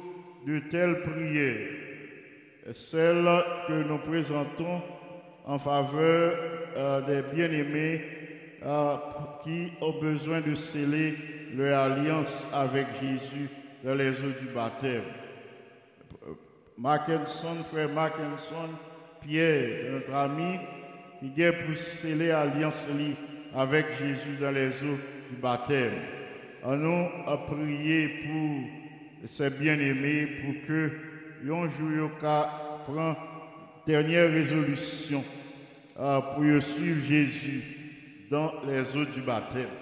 [0.45, 1.69] de telles prières,
[2.73, 4.81] celles que nous présentons
[5.45, 6.35] en faveur
[6.77, 8.03] euh, des bien-aimés
[8.63, 8.95] euh,
[9.43, 11.15] qui ont besoin de sceller
[11.55, 13.49] leur alliance avec Jésus
[13.83, 15.03] dans les eaux du baptême.
[16.77, 18.69] Mackinson, frère Mackinson,
[19.21, 20.59] Pierre, notre ami,
[21.35, 22.87] qui est pour sceller l'alliance
[23.55, 24.97] avec Jésus dans les eaux
[25.29, 25.93] du baptême.
[26.63, 30.91] On nous a prié pour ces bien-aimés pour que
[31.43, 32.11] un jour
[32.85, 33.15] prend
[33.85, 35.23] dernière résolution
[35.99, 37.63] euh, pour suivre Jésus
[38.29, 39.80] dans les eaux du baptême.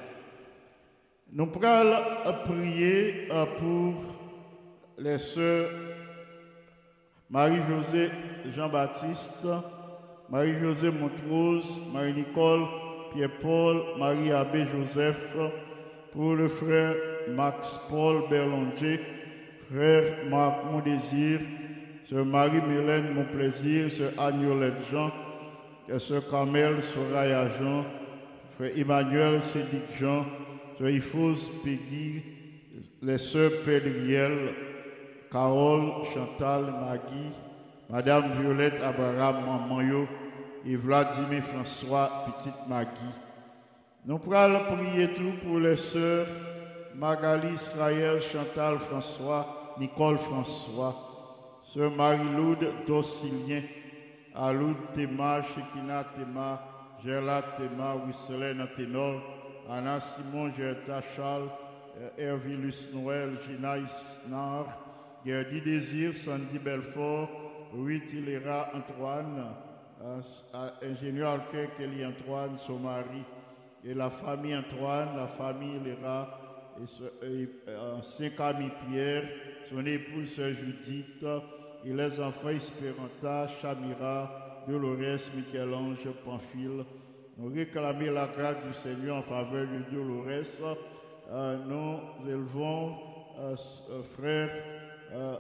[1.32, 4.04] Nous allons prier euh, pour
[4.98, 5.70] les sœurs
[7.30, 8.10] Marie-Josée
[8.56, 9.46] Jean-Baptiste,
[10.28, 12.62] Marie-Josée Montrose, Marie-Nicole
[13.14, 15.36] Pierre-Paul, Marie-Abbé Joseph,
[16.12, 16.96] pour le frère
[17.30, 19.00] Max-Paul Berlanger,
[19.72, 21.42] frère Marc Mon Désir,
[22.10, 25.12] sœur Marie-Mélène Mon Plaisir, sœur Agnolette Jean,
[25.88, 27.86] et sœur Carmel Soraya Jean,
[28.56, 30.26] frère Emmanuel Cédric Jean,
[30.88, 32.22] Ifos Peggy,
[33.02, 34.56] les sœurs Pédriel,
[35.32, 37.34] Carole, Chantal, Maggie,
[37.90, 40.08] Madame Violette Abraham Mamanyo,
[40.66, 42.90] et Vladimir François, petite Maggie.
[44.06, 46.28] Nous pourrons prier tout pour les sœurs
[46.96, 50.96] Magali Israël, Chantal François, Nicole François,
[51.64, 53.62] sœur Marie-Loude Docilien,
[54.36, 56.62] Aloud Théma, Shekina Théma,
[57.04, 59.22] Gerla Théma, Wisselène Ténor,
[59.70, 61.50] Anna Simon Gerta Charles,
[62.00, 64.66] euh, Hervilus Noël, Gina Isnar,
[65.26, 67.30] Gerdy Désir, Sandy Belfort,
[67.74, 69.46] Rui Tilera Antoine,
[70.04, 70.22] euh,
[70.56, 73.24] euh, ingénieur Alquin Kelly Antoine, son mari,
[73.86, 76.40] et la famille Antoine, la famille Lera,
[76.82, 79.24] et, ce- Camille Pierre,
[79.70, 81.24] son épouse Judith,
[81.86, 86.84] et les enfants Espéranta, Chamira, Dolores, Michel-Ange, Pamphile.
[87.42, 90.78] Nous réclamons la grâce du Seigneur en faveur de Dolores.
[91.32, 92.98] Euh, nous élevons
[93.40, 93.56] euh,
[93.92, 94.50] euh, frère
[95.14, 95.38] euh,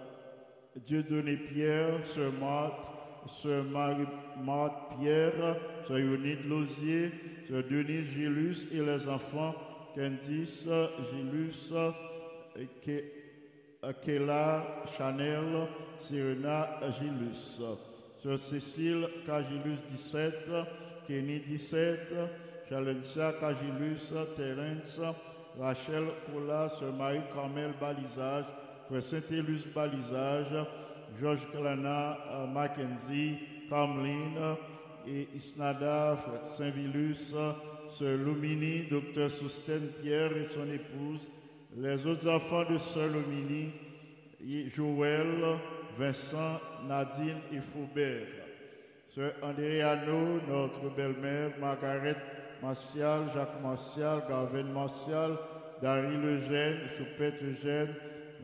[0.78, 2.89] Dieudonné Pierre, Sœur Marthe,
[3.28, 4.06] Sœur Marie
[4.41, 7.12] Marthe Pierre, Sœur Yonide Lozier,
[7.50, 9.54] Sœur Denise Gilus et les enfants
[9.93, 10.70] Candice
[11.12, 11.74] Gilus,
[14.06, 14.66] Kela
[14.97, 15.68] Chanel,
[16.00, 17.60] Serena Gilus,
[18.24, 20.34] Sœur Cécile Cagilus 17,
[21.10, 24.99] Kenny 17, Chalencia Cagilus, Terence,
[25.60, 28.45] Rachel Cola, Sœur Marie-Carmel Balisage,
[28.88, 30.68] Frère Saint-Élus Balisage,
[31.20, 34.38] Georges Clana, euh, Mackenzie, Carmeline
[35.07, 37.34] et Isnada, Saint-Vilus,
[37.89, 41.32] Sœur Lumini, Docteur Soustène Pierre et son épouse,
[41.76, 43.72] les autres enfants de Sœur Lumini,
[44.76, 45.57] Joël,
[45.97, 48.39] Vincent, Nadine et Faubert.
[49.16, 52.16] Sœur Andréano, notre belle-mère, Margaret
[52.62, 55.32] Martial, Jacques Martial, Garvin Martial,
[55.82, 57.95] Dari Lejeune, Choupette Eugène,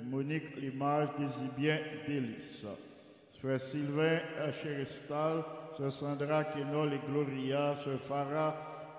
[0.03, 2.65] Monique Limage, Désibien Délice.
[3.41, 4.19] Sœur Sylvain
[4.63, 5.43] Chérestal,
[5.77, 8.55] Sœur Sandra Kenol et Gloria, Sœur Farah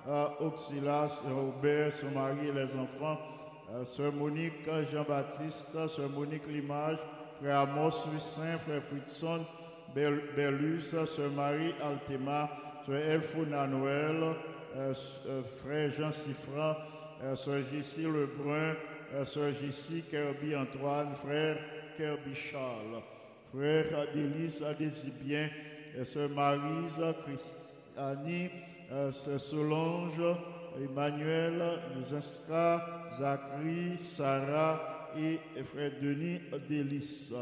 [0.06, 3.18] euh, Robert, son mari et les enfants,
[3.74, 6.98] euh, Sœur Monique Jean-Baptiste, Sœur Monique Limage,
[7.40, 9.40] Frère Amos Lucin, Frère Fritson,
[9.96, 12.50] Bellus, Sœur Marie Altema,
[12.84, 14.36] Sœur Elfona Noël,
[14.76, 14.92] euh,
[15.26, 16.76] euh, Frère Jean Siffran,
[17.24, 18.74] euh, Sœur Jessie Lebrun,
[19.24, 21.56] Sœur Jessie Kirby Antoine, Frère
[21.96, 23.02] Kirby Charles,
[23.54, 25.48] Frère Délice Adésibien,
[26.04, 28.50] Sœur Marise Christiani,
[29.12, 30.36] Sœur Solange,
[30.78, 31.62] Emmanuel,
[31.96, 37.32] Yuzinska, Zachary, Sarah et Frère Denis Délice.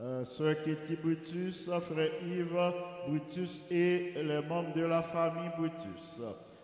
[0.00, 2.72] Euh, Sœur Ketty Brutus, Frère Yves
[3.08, 6.20] Brutus et les membres de la famille Brutus.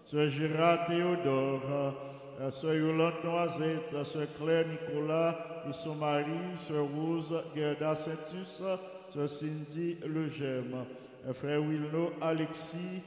[0.07, 1.95] Sœur Gérard Théodore,
[2.41, 5.37] euh, Sœur Yolande Noisette, Sœur Claire Nicolas
[5.68, 6.30] et son mari,
[6.68, 8.62] Sœur Rose Gerda Saintus,
[9.12, 10.85] Sœur Cindy Legem,
[11.26, 13.03] euh, Frère Wilno Alexis,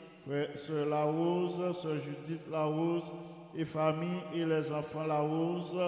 [0.56, 3.14] Sœur Larose, Sœur Judith Larose
[3.56, 5.80] et famille et les enfants Larose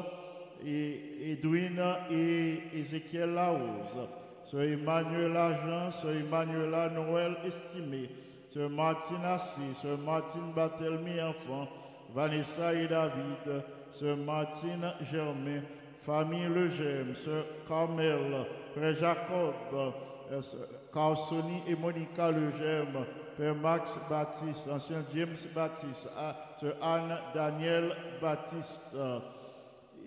[0.66, 4.08] et Edwin et Ézéchiel Larose.
[4.50, 8.10] Sœur Emmanuel Agent, Sœur Emmanuela Noël Estimé,
[8.52, 11.68] Sœur Martine Assis, Sœur Martine Barthélemy Enfant,
[12.16, 15.62] Vanessa et David, Sœur Martine Germain,
[16.00, 19.54] famille Legem, Sœur Carmel, Frère Jacob,
[20.32, 20.42] euh,
[20.92, 23.06] Carsoni et Monica Legem,
[23.38, 26.10] Père Max Baptiste, ancien James Baptiste,
[26.60, 28.96] Sœur Anne Daniel Baptiste,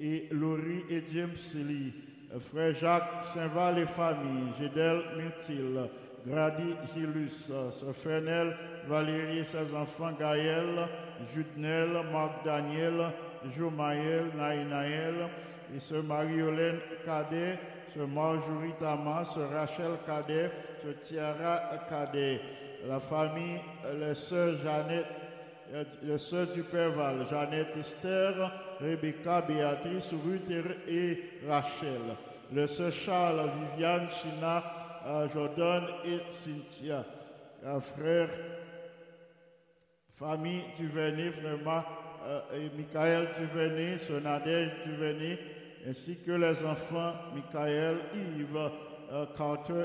[0.01, 1.93] et Laurie et James Lee,
[2.41, 5.89] frère Jacques Saint-Val et famille, Gédel Mutil,
[6.27, 7.51] Grady Gilus,
[7.93, 8.57] Fernel,
[8.89, 10.89] Valérie ses enfants, Gaël,
[11.35, 13.11] Judnel, Marc Daniel,
[13.57, 15.29] Jomaël, Naïnaël,
[15.75, 17.59] et sœur Marie-Hélène Cadet,
[17.95, 20.51] sœur Marjorie Thomas, sœur Rachel Cadet,
[20.83, 22.41] sœur Tiara Cadet,
[22.87, 23.61] la famille,
[23.99, 25.07] les sœurs Jeannette,
[25.75, 28.35] euh, les sœurs du Père Val, Jeannette Esther,
[28.83, 30.51] Rebecca, Béatrice, Ruth
[30.89, 31.19] et
[31.49, 32.01] Rachel.
[32.53, 34.63] Les sœurs Charles, Viviane, China,
[35.07, 37.05] euh, Jordan et Cynthia.
[37.65, 38.29] Euh, frère,
[40.09, 41.83] famille Duvernay, vraiment,
[42.27, 45.39] euh, Michael Duvernay, sœur Nadège Duvernay,
[45.89, 48.71] ainsi que les enfants Michael, Yves,
[49.37, 49.85] Carter,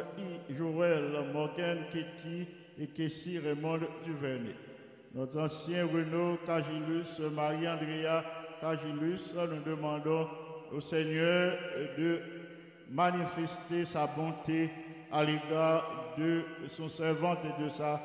[0.50, 2.48] Joël, Morgan, Kitty
[2.80, 4.56] et Kessie Raymond Duvernay.
[5.14, 8.24] Notre ancien Renaud Cagilus, Marie-Andrea
[8.64, 10.28] Nous demandons
[10.72, 11.54] au Seigneur
[11.98, 12.20] de
[12.90, 14.70] manifester sa bonté
[15.12, 18.02] à l'égard de son servante et de sa,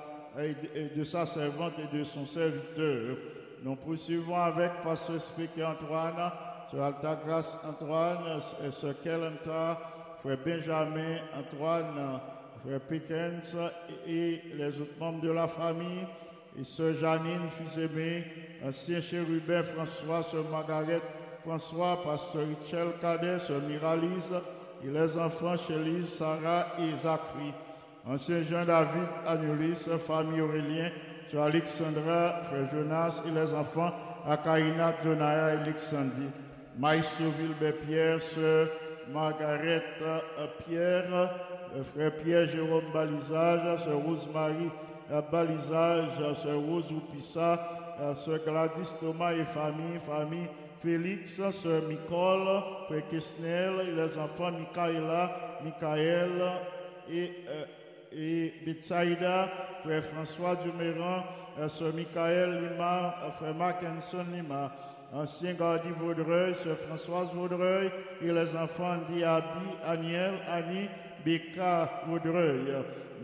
[0.97, 3.17] de sa servante et de son serviteur.
[3.63, 6.33] Nous poursuivons avec Pasteur Spéké Antoine,
[6.71, 8.41] Sœur Altagrace Antoine,
[8.71, 9.81] Sœur Kelenta,
[10.23, 12.21] Frère Benjamin Antoine,
[12.65, 13.57] Frère Pickens
[14.07, 16.07] et les autres membres de la famille
[16.59, 18.25] et sœur Janine, fils aimé,
[18.65, 21.01] ancien chérubin François, sœur Margaret
[21.45, 24.41] François, pasteur Richel Cadet, sœur Miralise,
[24.85, 27.53] et les enfants Chélise, Sarah et Zachary,
[28.07, 30.91] ancien Jean David Agnolis, famille Aurélien,
[31.31, 33.93] sœur Alexandra, frère Jonas, et les enfants
[34.27, 36.31] Akaina, Jonaya et Alexandrie,
[36.79, 38.69] Maestro Vilbert Pierre, Sœur
[39.13, 40.21] Margaret euh,
[40.67, 44.71] Pierre, euh, Frère Pierre Jérôme Balisage, Sœur Rosemary
[45.21, 47.59] Balisage, Sœur Rose Oupissa,
[48.15, 50.49] Sœur Gladys Thomas et famille, famille
[50.83, 56.43] Félix, Sœur Nicole, Frère Kesnel, et les enfants Michaela, Michael
[57.11, 57.65] et, euh,
[58.13, 59.49] et Betsaïda,
[59.85, 61.25] Frère François Duméran,
[61.69, 64.73] Sœur Michael Lima, Frère Mackinson Lima,
[65.13, 67.91] ancien gardien Vaudreuil, Sœur Françoise Vaudreuil
[68.21, 70.89] et les enfants Diaby, Aniel, Annie,
[71.25, 72.75] Becca Vaudreuil.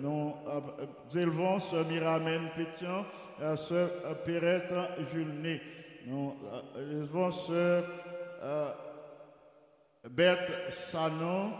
[0.00, 3.04] Nous euh, élevons Sœur Miramène Pétion,
[3.40, 4.72] euh, Sœur euh, Perrette
[5.12, 5.60] Julné.
[6.06, 6.34] Nous
[6.76, 8.70] euh, élevons euh,
[10.08, 11.50] Berthe Sanon,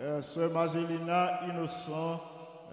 [0.00, 2.20] euh, Sœur Mazelina Innocent.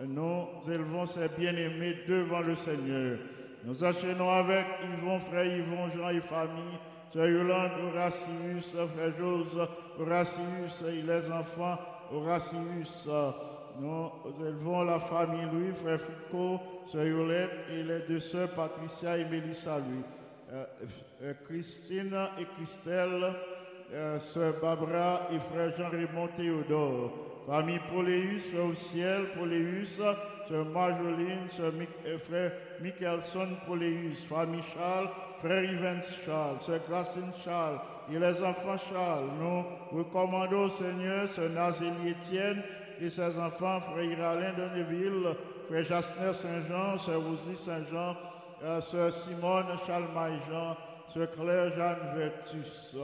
[0.03, 3.19] Nous élevons ces bien-aimés devant le Seigneur.
[3.63, 6.79] Nous enchaînons avec Yvon, frère Yvon, Jean et famille,
[7.13, 9.67] Sœur Yolande, Horacius, frère Jose,
[9.99, 11.77] Horacius et les enfants,
[12.11, 13.07] Horacius.
[13.79, 19.25] Nous élevons la famille Louis, frère Foucault, Sœur Yolette et les deux sœurs Patricia et
[19.25, 20.03] Mélissa Louis.
[20.51, 20.65] Euh,
[21.23, 23.33] euh, Christine et Christelle,
[23.93, 27.11] euh, Sœur Barbara et frère Jean-Raymond Théodore.
[27.47, 29.99] Famille Poléus, frère au ciel, Poléus,
[30.47, 31.71] Sœur Marjoline, Sœur
[32.05, 32.51] euh, frère
[32.81, 35.09] Michelson Poléus, famille Charles,
[35.39, 37.79] frère Yves Charles, Sœur Gracine Charles
[38.13, 39.29] et les enfants Charles.
[39.39, 42.61] Nous recommandons au Seigneur Sœur Nazélie Étienne
[43.01, 45.35] et ses enfants, frère Iralin Donneville,
[45.67, 48.15] frère Jasner Saint-Jean, Sœur Rosie Saint-Jean,
[48.63, 50.77] euh, Sœur Simone Charles-Marie-Jean,
[51.11, 52.95] Sœur Claire Jeanne Vertus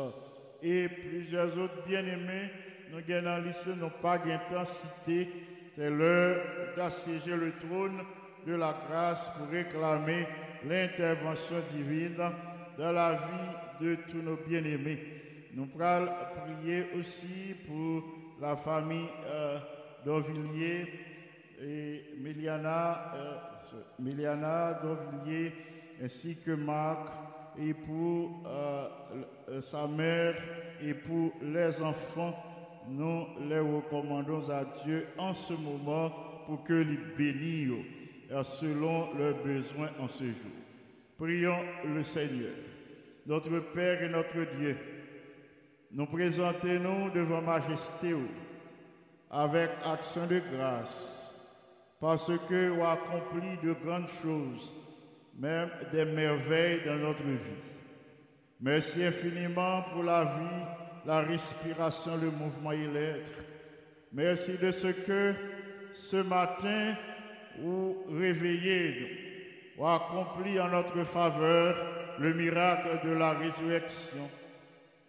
[0.61, 2.51] et plusieurs autres bien-aimés.
[2.91, 5.29] Nous la liste, nous pas temps cité.
[5.75, 6.37] C'est l'heure
[6.75, 7.99] d'assiéger le trône
[8.45, 10.27] de la grâce pour réclamer
[10.65, 12.17] l'intervention divine
[12.77, 14.99] dans la vie de tous nos bien-aimés.
[15.53, 18.03] Nous allons prier aussi pour
[18.39, 19.57] la famille euh,
[20.07, 20.87] d'Auvilliers
[21.61, 23.37] et Miliana, euh,
[26.01, 27.09] ainsi que Marc
[27.59, 28.87] et pour euh,
[29.61, 30.35] sa mère
[30.81, 32.41] et pour les enfants.
[32.89, 36.09] Nous les recommandons à Dieu en ce moment
[36.45, 37.73] pour que les bénisse
[38.31, 40.55] euh, selon leurs besoins en ce jour.
[41.17, 42.53] Prions le Seigneur,
[43.25, 44.77] notre Père et notre Dieu.
[45.91, 48.13] Nous présentons-nous devant Majesté
[49.29, 51.63] avec action de grâce,
[51.99, 54.75] parce que vous accompli de grandes choses,
[55.37, 57.37] même des merveilles dans notre vie.
[58.59, 60.65] Merci infiniment pour la vie,
[61.05, 63.31] la respiration, le mouvement et l'être.
[64.13, 65.33] Merci de ce que
[65.93, 66.95] ce matin,
[67.59, 71.75] vous réveillez, vous accompli en notre faveur
[72.19, 74.29] le miracle de la résurrection,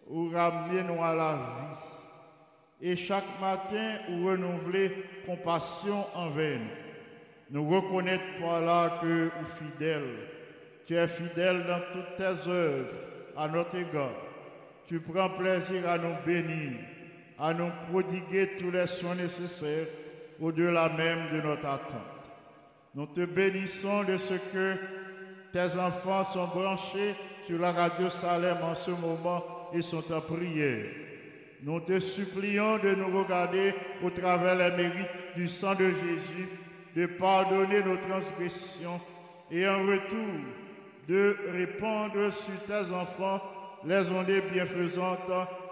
[0.07, 1.98] vous ramenez-nous à la vie.
[2.81, 4.93] Et chaque matin, vous renouvelez
[5.26, 6.66] compassion envers nous.
[7.51, 10.05] Nous reconnaissons par là que vous fidèle.
[10.87, 12.97] Tu es fidèle dans toutes tes œuvres
[13.37, 14.11] à notre égard.
[14.87, 16.72] Tu prends plaisir à nous bénir,
[17.39, 19.87] à nous prodiguer tous les soins nécessaires
[20.41, 21.97] au-delà même de notre attente.
[22.95, 24.76] Nous te bénissons de ce que
[25.53, 27.14] tes enfants sont branchés
[27.45, 31.08] sur la radio Salem en ce moment et sont en prière.
[31.63, 36.49] Nous te supplions de nous regarder au travers les mérites du sang de Jésus,
[36.95, 39.01] de pardonner nos transgressions
[39.51, 40.35] et en retour
[41.09, 43.41] de répandre sur tes enfants
[43.85, 45.19] les ondes bienfaisantes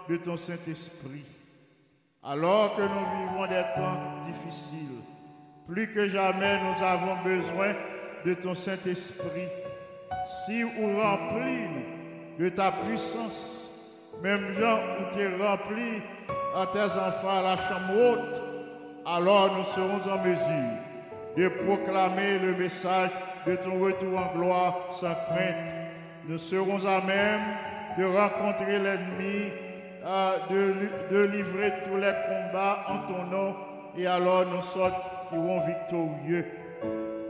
[0.09, 1.25] de ton Saint-Esprit.
[2.23, 2.87] Alors que nous
[3.29, 5.01] vivons des temps difficiles,
[5.67, 7.73] plus que jamais nous avons besoin
[8.25, 9.47] de ton Saint-Esprit.
[10.45, 11.67] Si vous remplis
[12.39, 13.66] de ta puissance,
[14.21, 16.01] même Jean où tu es rempli
[16.55, 18.43] à tes enfants à la chambre haute,
[19.05, 20.77] alors nous serons en mesure
[21.37, 23.11] de proclamer le message
[23.45, 25.73] de ton retour en gloire sans crainte.
[26.27, 27.41] Nous serons à même
[27.97, 29.51] de rencontrer l'ennemi,
[30.03, 33.55] euh, de, de livrer tous les combats en ton nom,
[33.97, 36.45] et alors nous sortirons victorieux.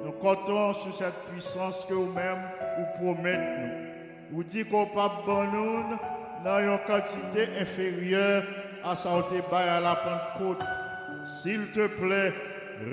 [0.03, 2.39] Nous comptons sur cette puissance que vous-même
[2.77, 3.71] vous promettez.
[4.31, 5.97] Vous dites qu'au pape Bonoun,
[6.43, 8.43] dans une quantité inférieure
[8.83, 10.63] à sa haute à la Pentecôte.
[11.25, 12.33] S'il te plaît,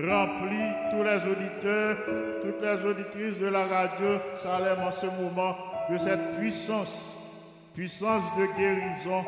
[0.02, 1.96] remplis tous les auditeurs,
[2.42, 5.56] toutes les auditrices de la radio Salem en ce moment
[5.90, 7.18] de cette puissance,
[7.74, 9.24] puissance de guérison,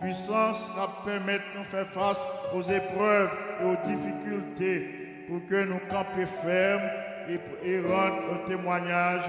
[0.00, 2.20] puissance qui permet de faire face
[2.54, 3.30] aux épreuves
[3.60, 6.90] et aux difficultés pour que nous campions fermes
[7.28, 9.22] et, et rendre un témoignage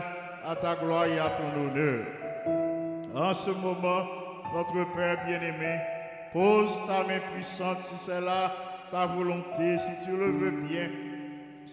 [0.47, 2.05] à ta gloire et à ton honneur.
[3.15, 4.05] En ce moment,
[4.53, 5.79] notre Père bien-aimé,
[6.33, 8.51] pose ta main puissante si c'est là
[8.91, 10.89] ta volonté, si tu le veux bien,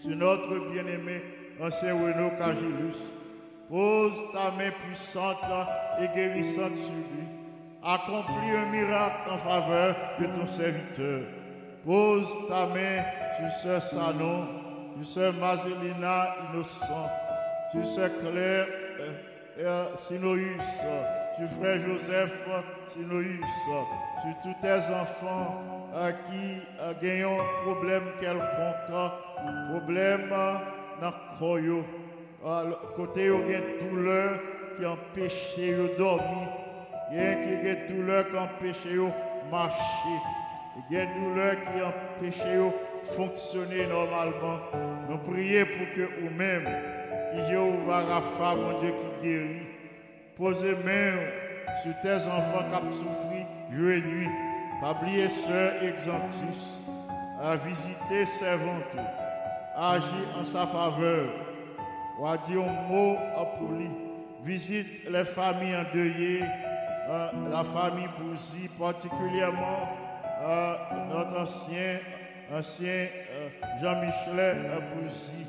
[0.01, 1.21] sur notre bien-aimé,
[1.61, 2.97] ancien Renaud Cagilus.
[3.69, 5.39] Pose ta main puissante
[6.01, 7.27] et guérissante sur lui.
[7.83, 11.23] Accomplis un miracle en faveur de ton serviteur.
[11.85, 13.03] Pose ta main
[13.37, 14.47] sur ce Sanon,
[15.03, 17.11] sur ce Mazelina innocent,
[17.73, 18.67] sur ce Claire
[19.01, 19.13] euh,
[19.59, 19.87] euh,
[21.37, 22.47] sur frère Joseph
[22.89, 25.63] Sinoïus, sur tous tes enfants
[25.95, 26.13] euh,
[27.01, 29.13] qui ont un problème quelconque,
[29.71, 30.29] problème
[31.01, 34.31] dans le côté où il y a une douleur
[34.77, 36.49] qui empêche de dormir,
[37.11, 40.19] il y a une douleur qui empêche de marcher,
[40.91, 42.71] il y a une douleur qui empêche de
[43.05, 44.59] fonctionner normalement.
[45.09, 46.69] Nous prions pour que vous-même,
[47.33, 49.72] qui Jéhovah Rapha, mon Dieu qui guérit,
[50.43, 51.13] posez main
[51.85, 54.29] sur tes enfants qui ont souffert jour et nuit.
[54.81, 56.81] Pas oublier sœur Exantus
[57.41, 58.97] à visiter servante,
[59.77, 61.29] à agir en sa faveur,
[62.19, 63.17] ou à dire un mot
[63.57, 63.89] pour lui.
[64.45, 66.43] Visite les familles endeuillées,
[67.09, 69.91] euh, la famille Bouzy, particulièrement
[70.45, 70.75] euh,
[71.13, 71.99] notre ancien,
[72.53, 73.49] ancien euh,
[73.81, 74.57] Jean-Michel
[74.97, 75.47] Bouzy.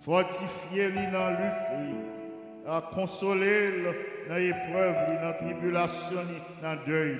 [0.00, 2.15] Fortifiez-le dans lutte,
[2.68, 3.84] à consoler
[4.28, 6.16] dans l'épreuve, dans la tribulation,
[6.62, 7.18] dans le deuil.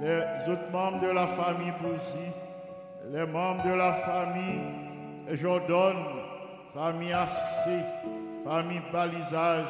[0.00, 2.30] Les autres membres de la famille Bouzy,
[3.12, 4.60] les membres de la famille
[5.34, 5.96] Jordan,
[6.74, 7.78] famille Assé,
[8.44, 9.66] famille Balisage,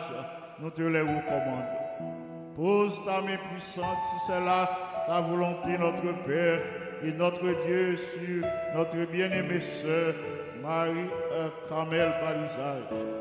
[0.60, 1.80] nous te les recommandons.
[2.56, 4.70] Pose ta main puissante si c'est là
[5.06, 6.60] ta volonté, notre Père
[7.02, 10.14] et notre Dieu, sur notre bien-aimée sœur
[10.62, 13.19] Marie-Carmel Balisage.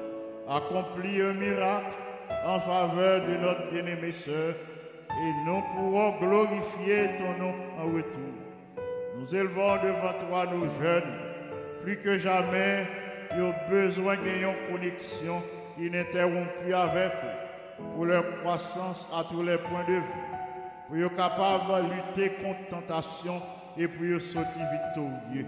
[0.51, 1.85] Accomplis un miracle
[2.43, 4.55] en faveur de notre bien-aimée sœur
[5.11, 8.33] et nous pourrons glorifier ton nom en retour.
[9.19, 11.03] Nous élevons devant toi nos jeunes,
[11.83, 12.87] plus que jamais,
[13.35, 15.39] ils ont besoin d'une connexion
[15.77, 20.01] ininterrompue avec eux pour leur croissance à tous les points de vue,
[20.87, 23.39] pour être capables de lutter contre tentation
[23.77, 25.45] et pour sortir victorieux.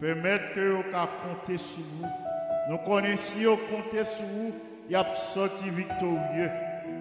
[0.00, 2.29] Permettre que vous compter sur vous.
[2.68, 4.54] Nous connaissons compter sur vous
[4.90, 6.50] et a sorti victorieux.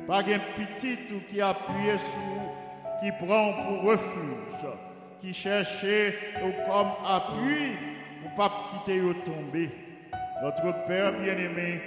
[0.08, 2.52] Pas un petit tout qui appuie sur vous,
[3.02, 4.70] qui prend pour refuge,
[5.20, 5.86] qui cherche
[6.42, 7.76] comme appui
[8.22, 9.70] pour pas quitter vous tomber.
[10.42, 11.82] Notre Père bien-aimé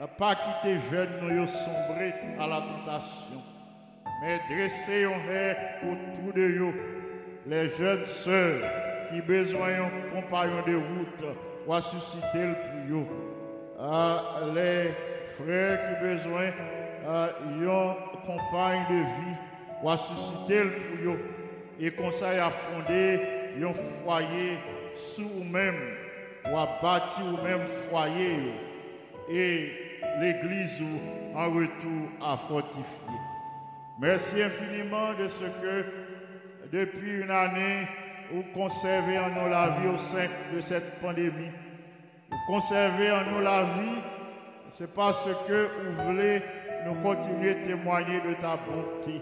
[0.00, 3.40] n'a pas quitté jeune nous sombrer à la tentation,
[4.22, 6.74] mais dressé un autour de vous,
[7.46, 8.62] les jeunes sœurs
[9.10, 11.36] qui besoin d'un compagnon de route
[11.66, 12.54] pour susciter le
[12.84, 13.08] plus haut.
[14.54, 14.90] les
[15.26, 16.50] frères qui besoin
[17.46, 17.94] d'une
[18.24, 19.36] compagne de vie
[19.82, 21.18] pour susciter le plus.
[21.78, 23.20] Et conseil à fonder
[23.62, 24.56] un foyer
[24.94, 25.74] sous vous-même
[26.50, 28.36] ou à bâtir vous-même foyer
[29.30, 29.70] et
[30.20, 30.82] l'église
[31.34, 33.18] en retour à fortifier.
[33.98, 35.84] Merci infiniment de ce que
[36.72, 37.86] depuis une année,
[38.32, 41.50] vous conservez en nous la vie au sein de cette pandémie.
[42.30, 44.00] Vous conservez en nous la vie,
[44.72, 46.42] c'est parce que vous voulez
[46.86, 49.20] nous continuer à témoigner de ta bonté.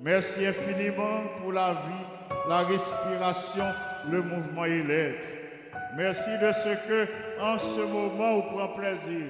[0.00, 3.64] Merci infiniment pour la vie, la respiration,
[4.10, 5.26] le mouvement et l'être.
[5.96, 7.06] Merci de ce que,
[7.40, 9.26] en ce moment, vous prend plaisir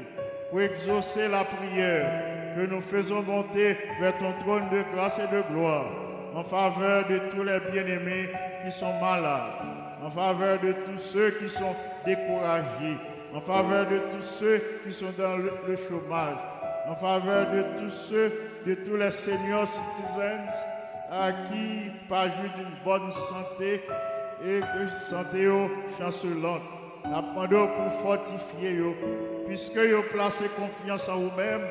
[0.51, 5.43] pour exaucer la prière que nous faisons monter vers ton trône de grâce et de
[5.53, 5.87] gloire
[6.35, 8.29] en faveur de tous les bien-aimés
[8.65, 9.53] qui sont malades,
[10.03, 12.99] en faveur de tous ceux qui sont découragés,
[13.35, 16.37] en faveur de tous ceux qui sont dans le, chômage,
[16.89, 18.33] en faveur de tous ceux,
[18.67, 20.51] de tous les seniors citizens
[21.11, 23.81] à qui pas d'une bonne santé
[24.45, 25.49] et que santé
[25.99, 26.63] chancelante.
[27.05, 28.79] Nous pour fortifier,
[29.47, 31.63] puisque vous placez confiance en vous-même,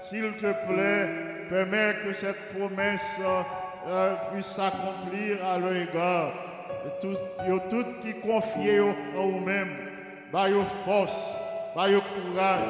[0.00, 1.08] s'il te plaît,
[1.48, 3.20] permets que cette promesse
[3.86, 6.32] euh, puisse s'accomplir à leur égard.
[7.00, 7.14] Tout,
[7.68, 8.80] tout qui confient
[9.16, 9.68] en vous-même,
[10.30, 11.34] par vos force,
[11.74, 12.60] par vos courage,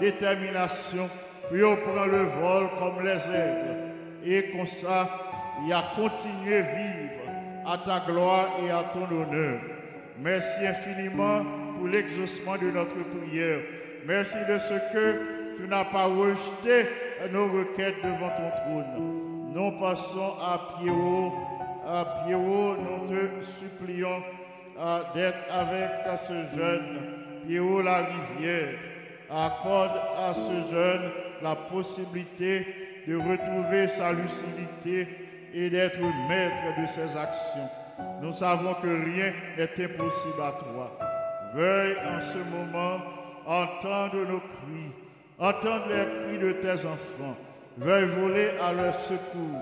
[0.00, 1.08] détermination,
[1.48, 3.84] pour prendre le vol comme les aigles.
[4.24, 5.08] Et comme ça,
[5.66, 7.24] il a continué à vivre
[7.66, 9.58] à ta gloire et à ton honneur.
[10.18, 11.42] Merci infiniment
[11.76, 13.60] pour l'exaucement de notre prière.
[14.06, 16.86] Merci de ce que tu n'as pas rejeté
[17.32, 19.13] nos requêtes devant ton trône.
[19.54, 21.32] Nous passons à Pierrot.
[21.86, 24.20] À Pierrot, nous te supplions
[25.14, 26.98] d'être avec ce jeune,
[27.46, 28.74] Pierrot la rivière.
[29.30, 31.02] Accorde à ce jeune
[31.40, 32.66] la possibilité
[33.06, 35.08] de retrouver sa lucidité
[35.54, 37.70] et d'être maître de ses actions.
[38.22, 40.98] Nous savons que rien n'est impossible à toi.
[41.54, 43.00] Veuille en ce moment
[43.46, 44.90] entendre nos cris,
[45.38, 47.36] entendre les cris de tes enfants.
[47.76, 49.58] Veuille voler à leur secours,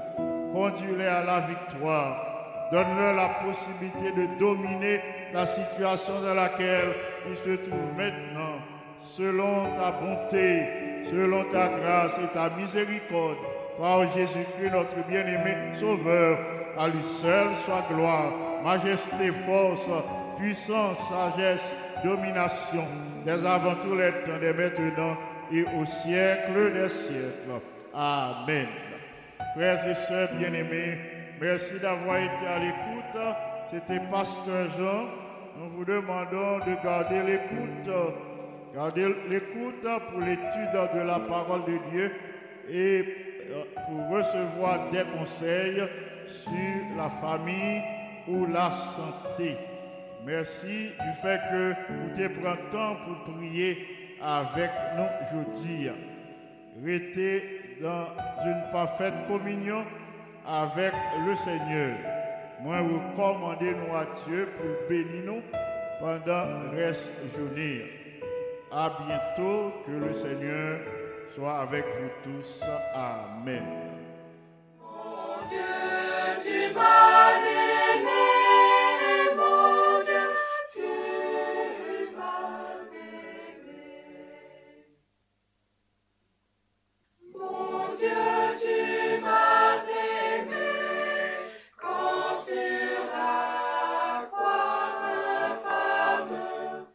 [0.52, 2.68] conduire-les à la victoire.
[2.70, 5.00] Donne-leur la possibilité de dominer
[5.32, 6.92] la situation dans laquelle
[7.26, 8.60] ils se trouvent maintenant,
[8.98, 10.62] selon ta bonté,
[11.10, 13.38] selon ta grâce et ta miséricorde.
[13.78, 16.38] Par Jésus-Christ, notre bien-aimé Sauveur,
[16.78, 18.30] à lui seul soit gloire,
[18.62, 19.88] majesté, force,
[20.38, 22.84] puissance, sagesse, domination,
[23.24, 25.16] dès avant tous les temps, dès maintenant
[25.50, 27.71] et au siècle des siècles.
[27.95, 28.66] Amen.
[29.55, 30.97] Frères et sœurs bien-aimés,
[31.38, 33.36] merci d'avoir été à l'écoute.
[33.70, 35.09] C'était Pasteur Jean.
[35.59, 37.95] Nous vous demandons de garder l'écoute.
[38.74, 42.11] Garder l'écoute pour l'étude de la parole de Dieu
[42.70, 43.05] et
[43.51, 45.82] euh, pour recevoir des conseils
[46.26, 47.82] sur la famille
[48.26, 49.55] ou la santé.
[50.24, 53.76] Merci du fait que vous te prenez temps pour prier
[54.22, 55.90] avec nous aujourd'hui.
[56.82, 58.06] Restez dans
[58.44, 59.84] une parfaite communion
[60.46, 60.92] avec
[61.26, 61.96] le Seigneur.
[62.60, 65.42] Moi, vous commandez nous à Dieu pour bénir nous
[66.00, 67.82] pendant reste journée.
[68.70, 70.80] À bientôt, que le Seigneur
[71.34, 72.62] soit avec vous tous.
[72.94, 73.64] Amen.
[75.48, 76.74] Dieu, tu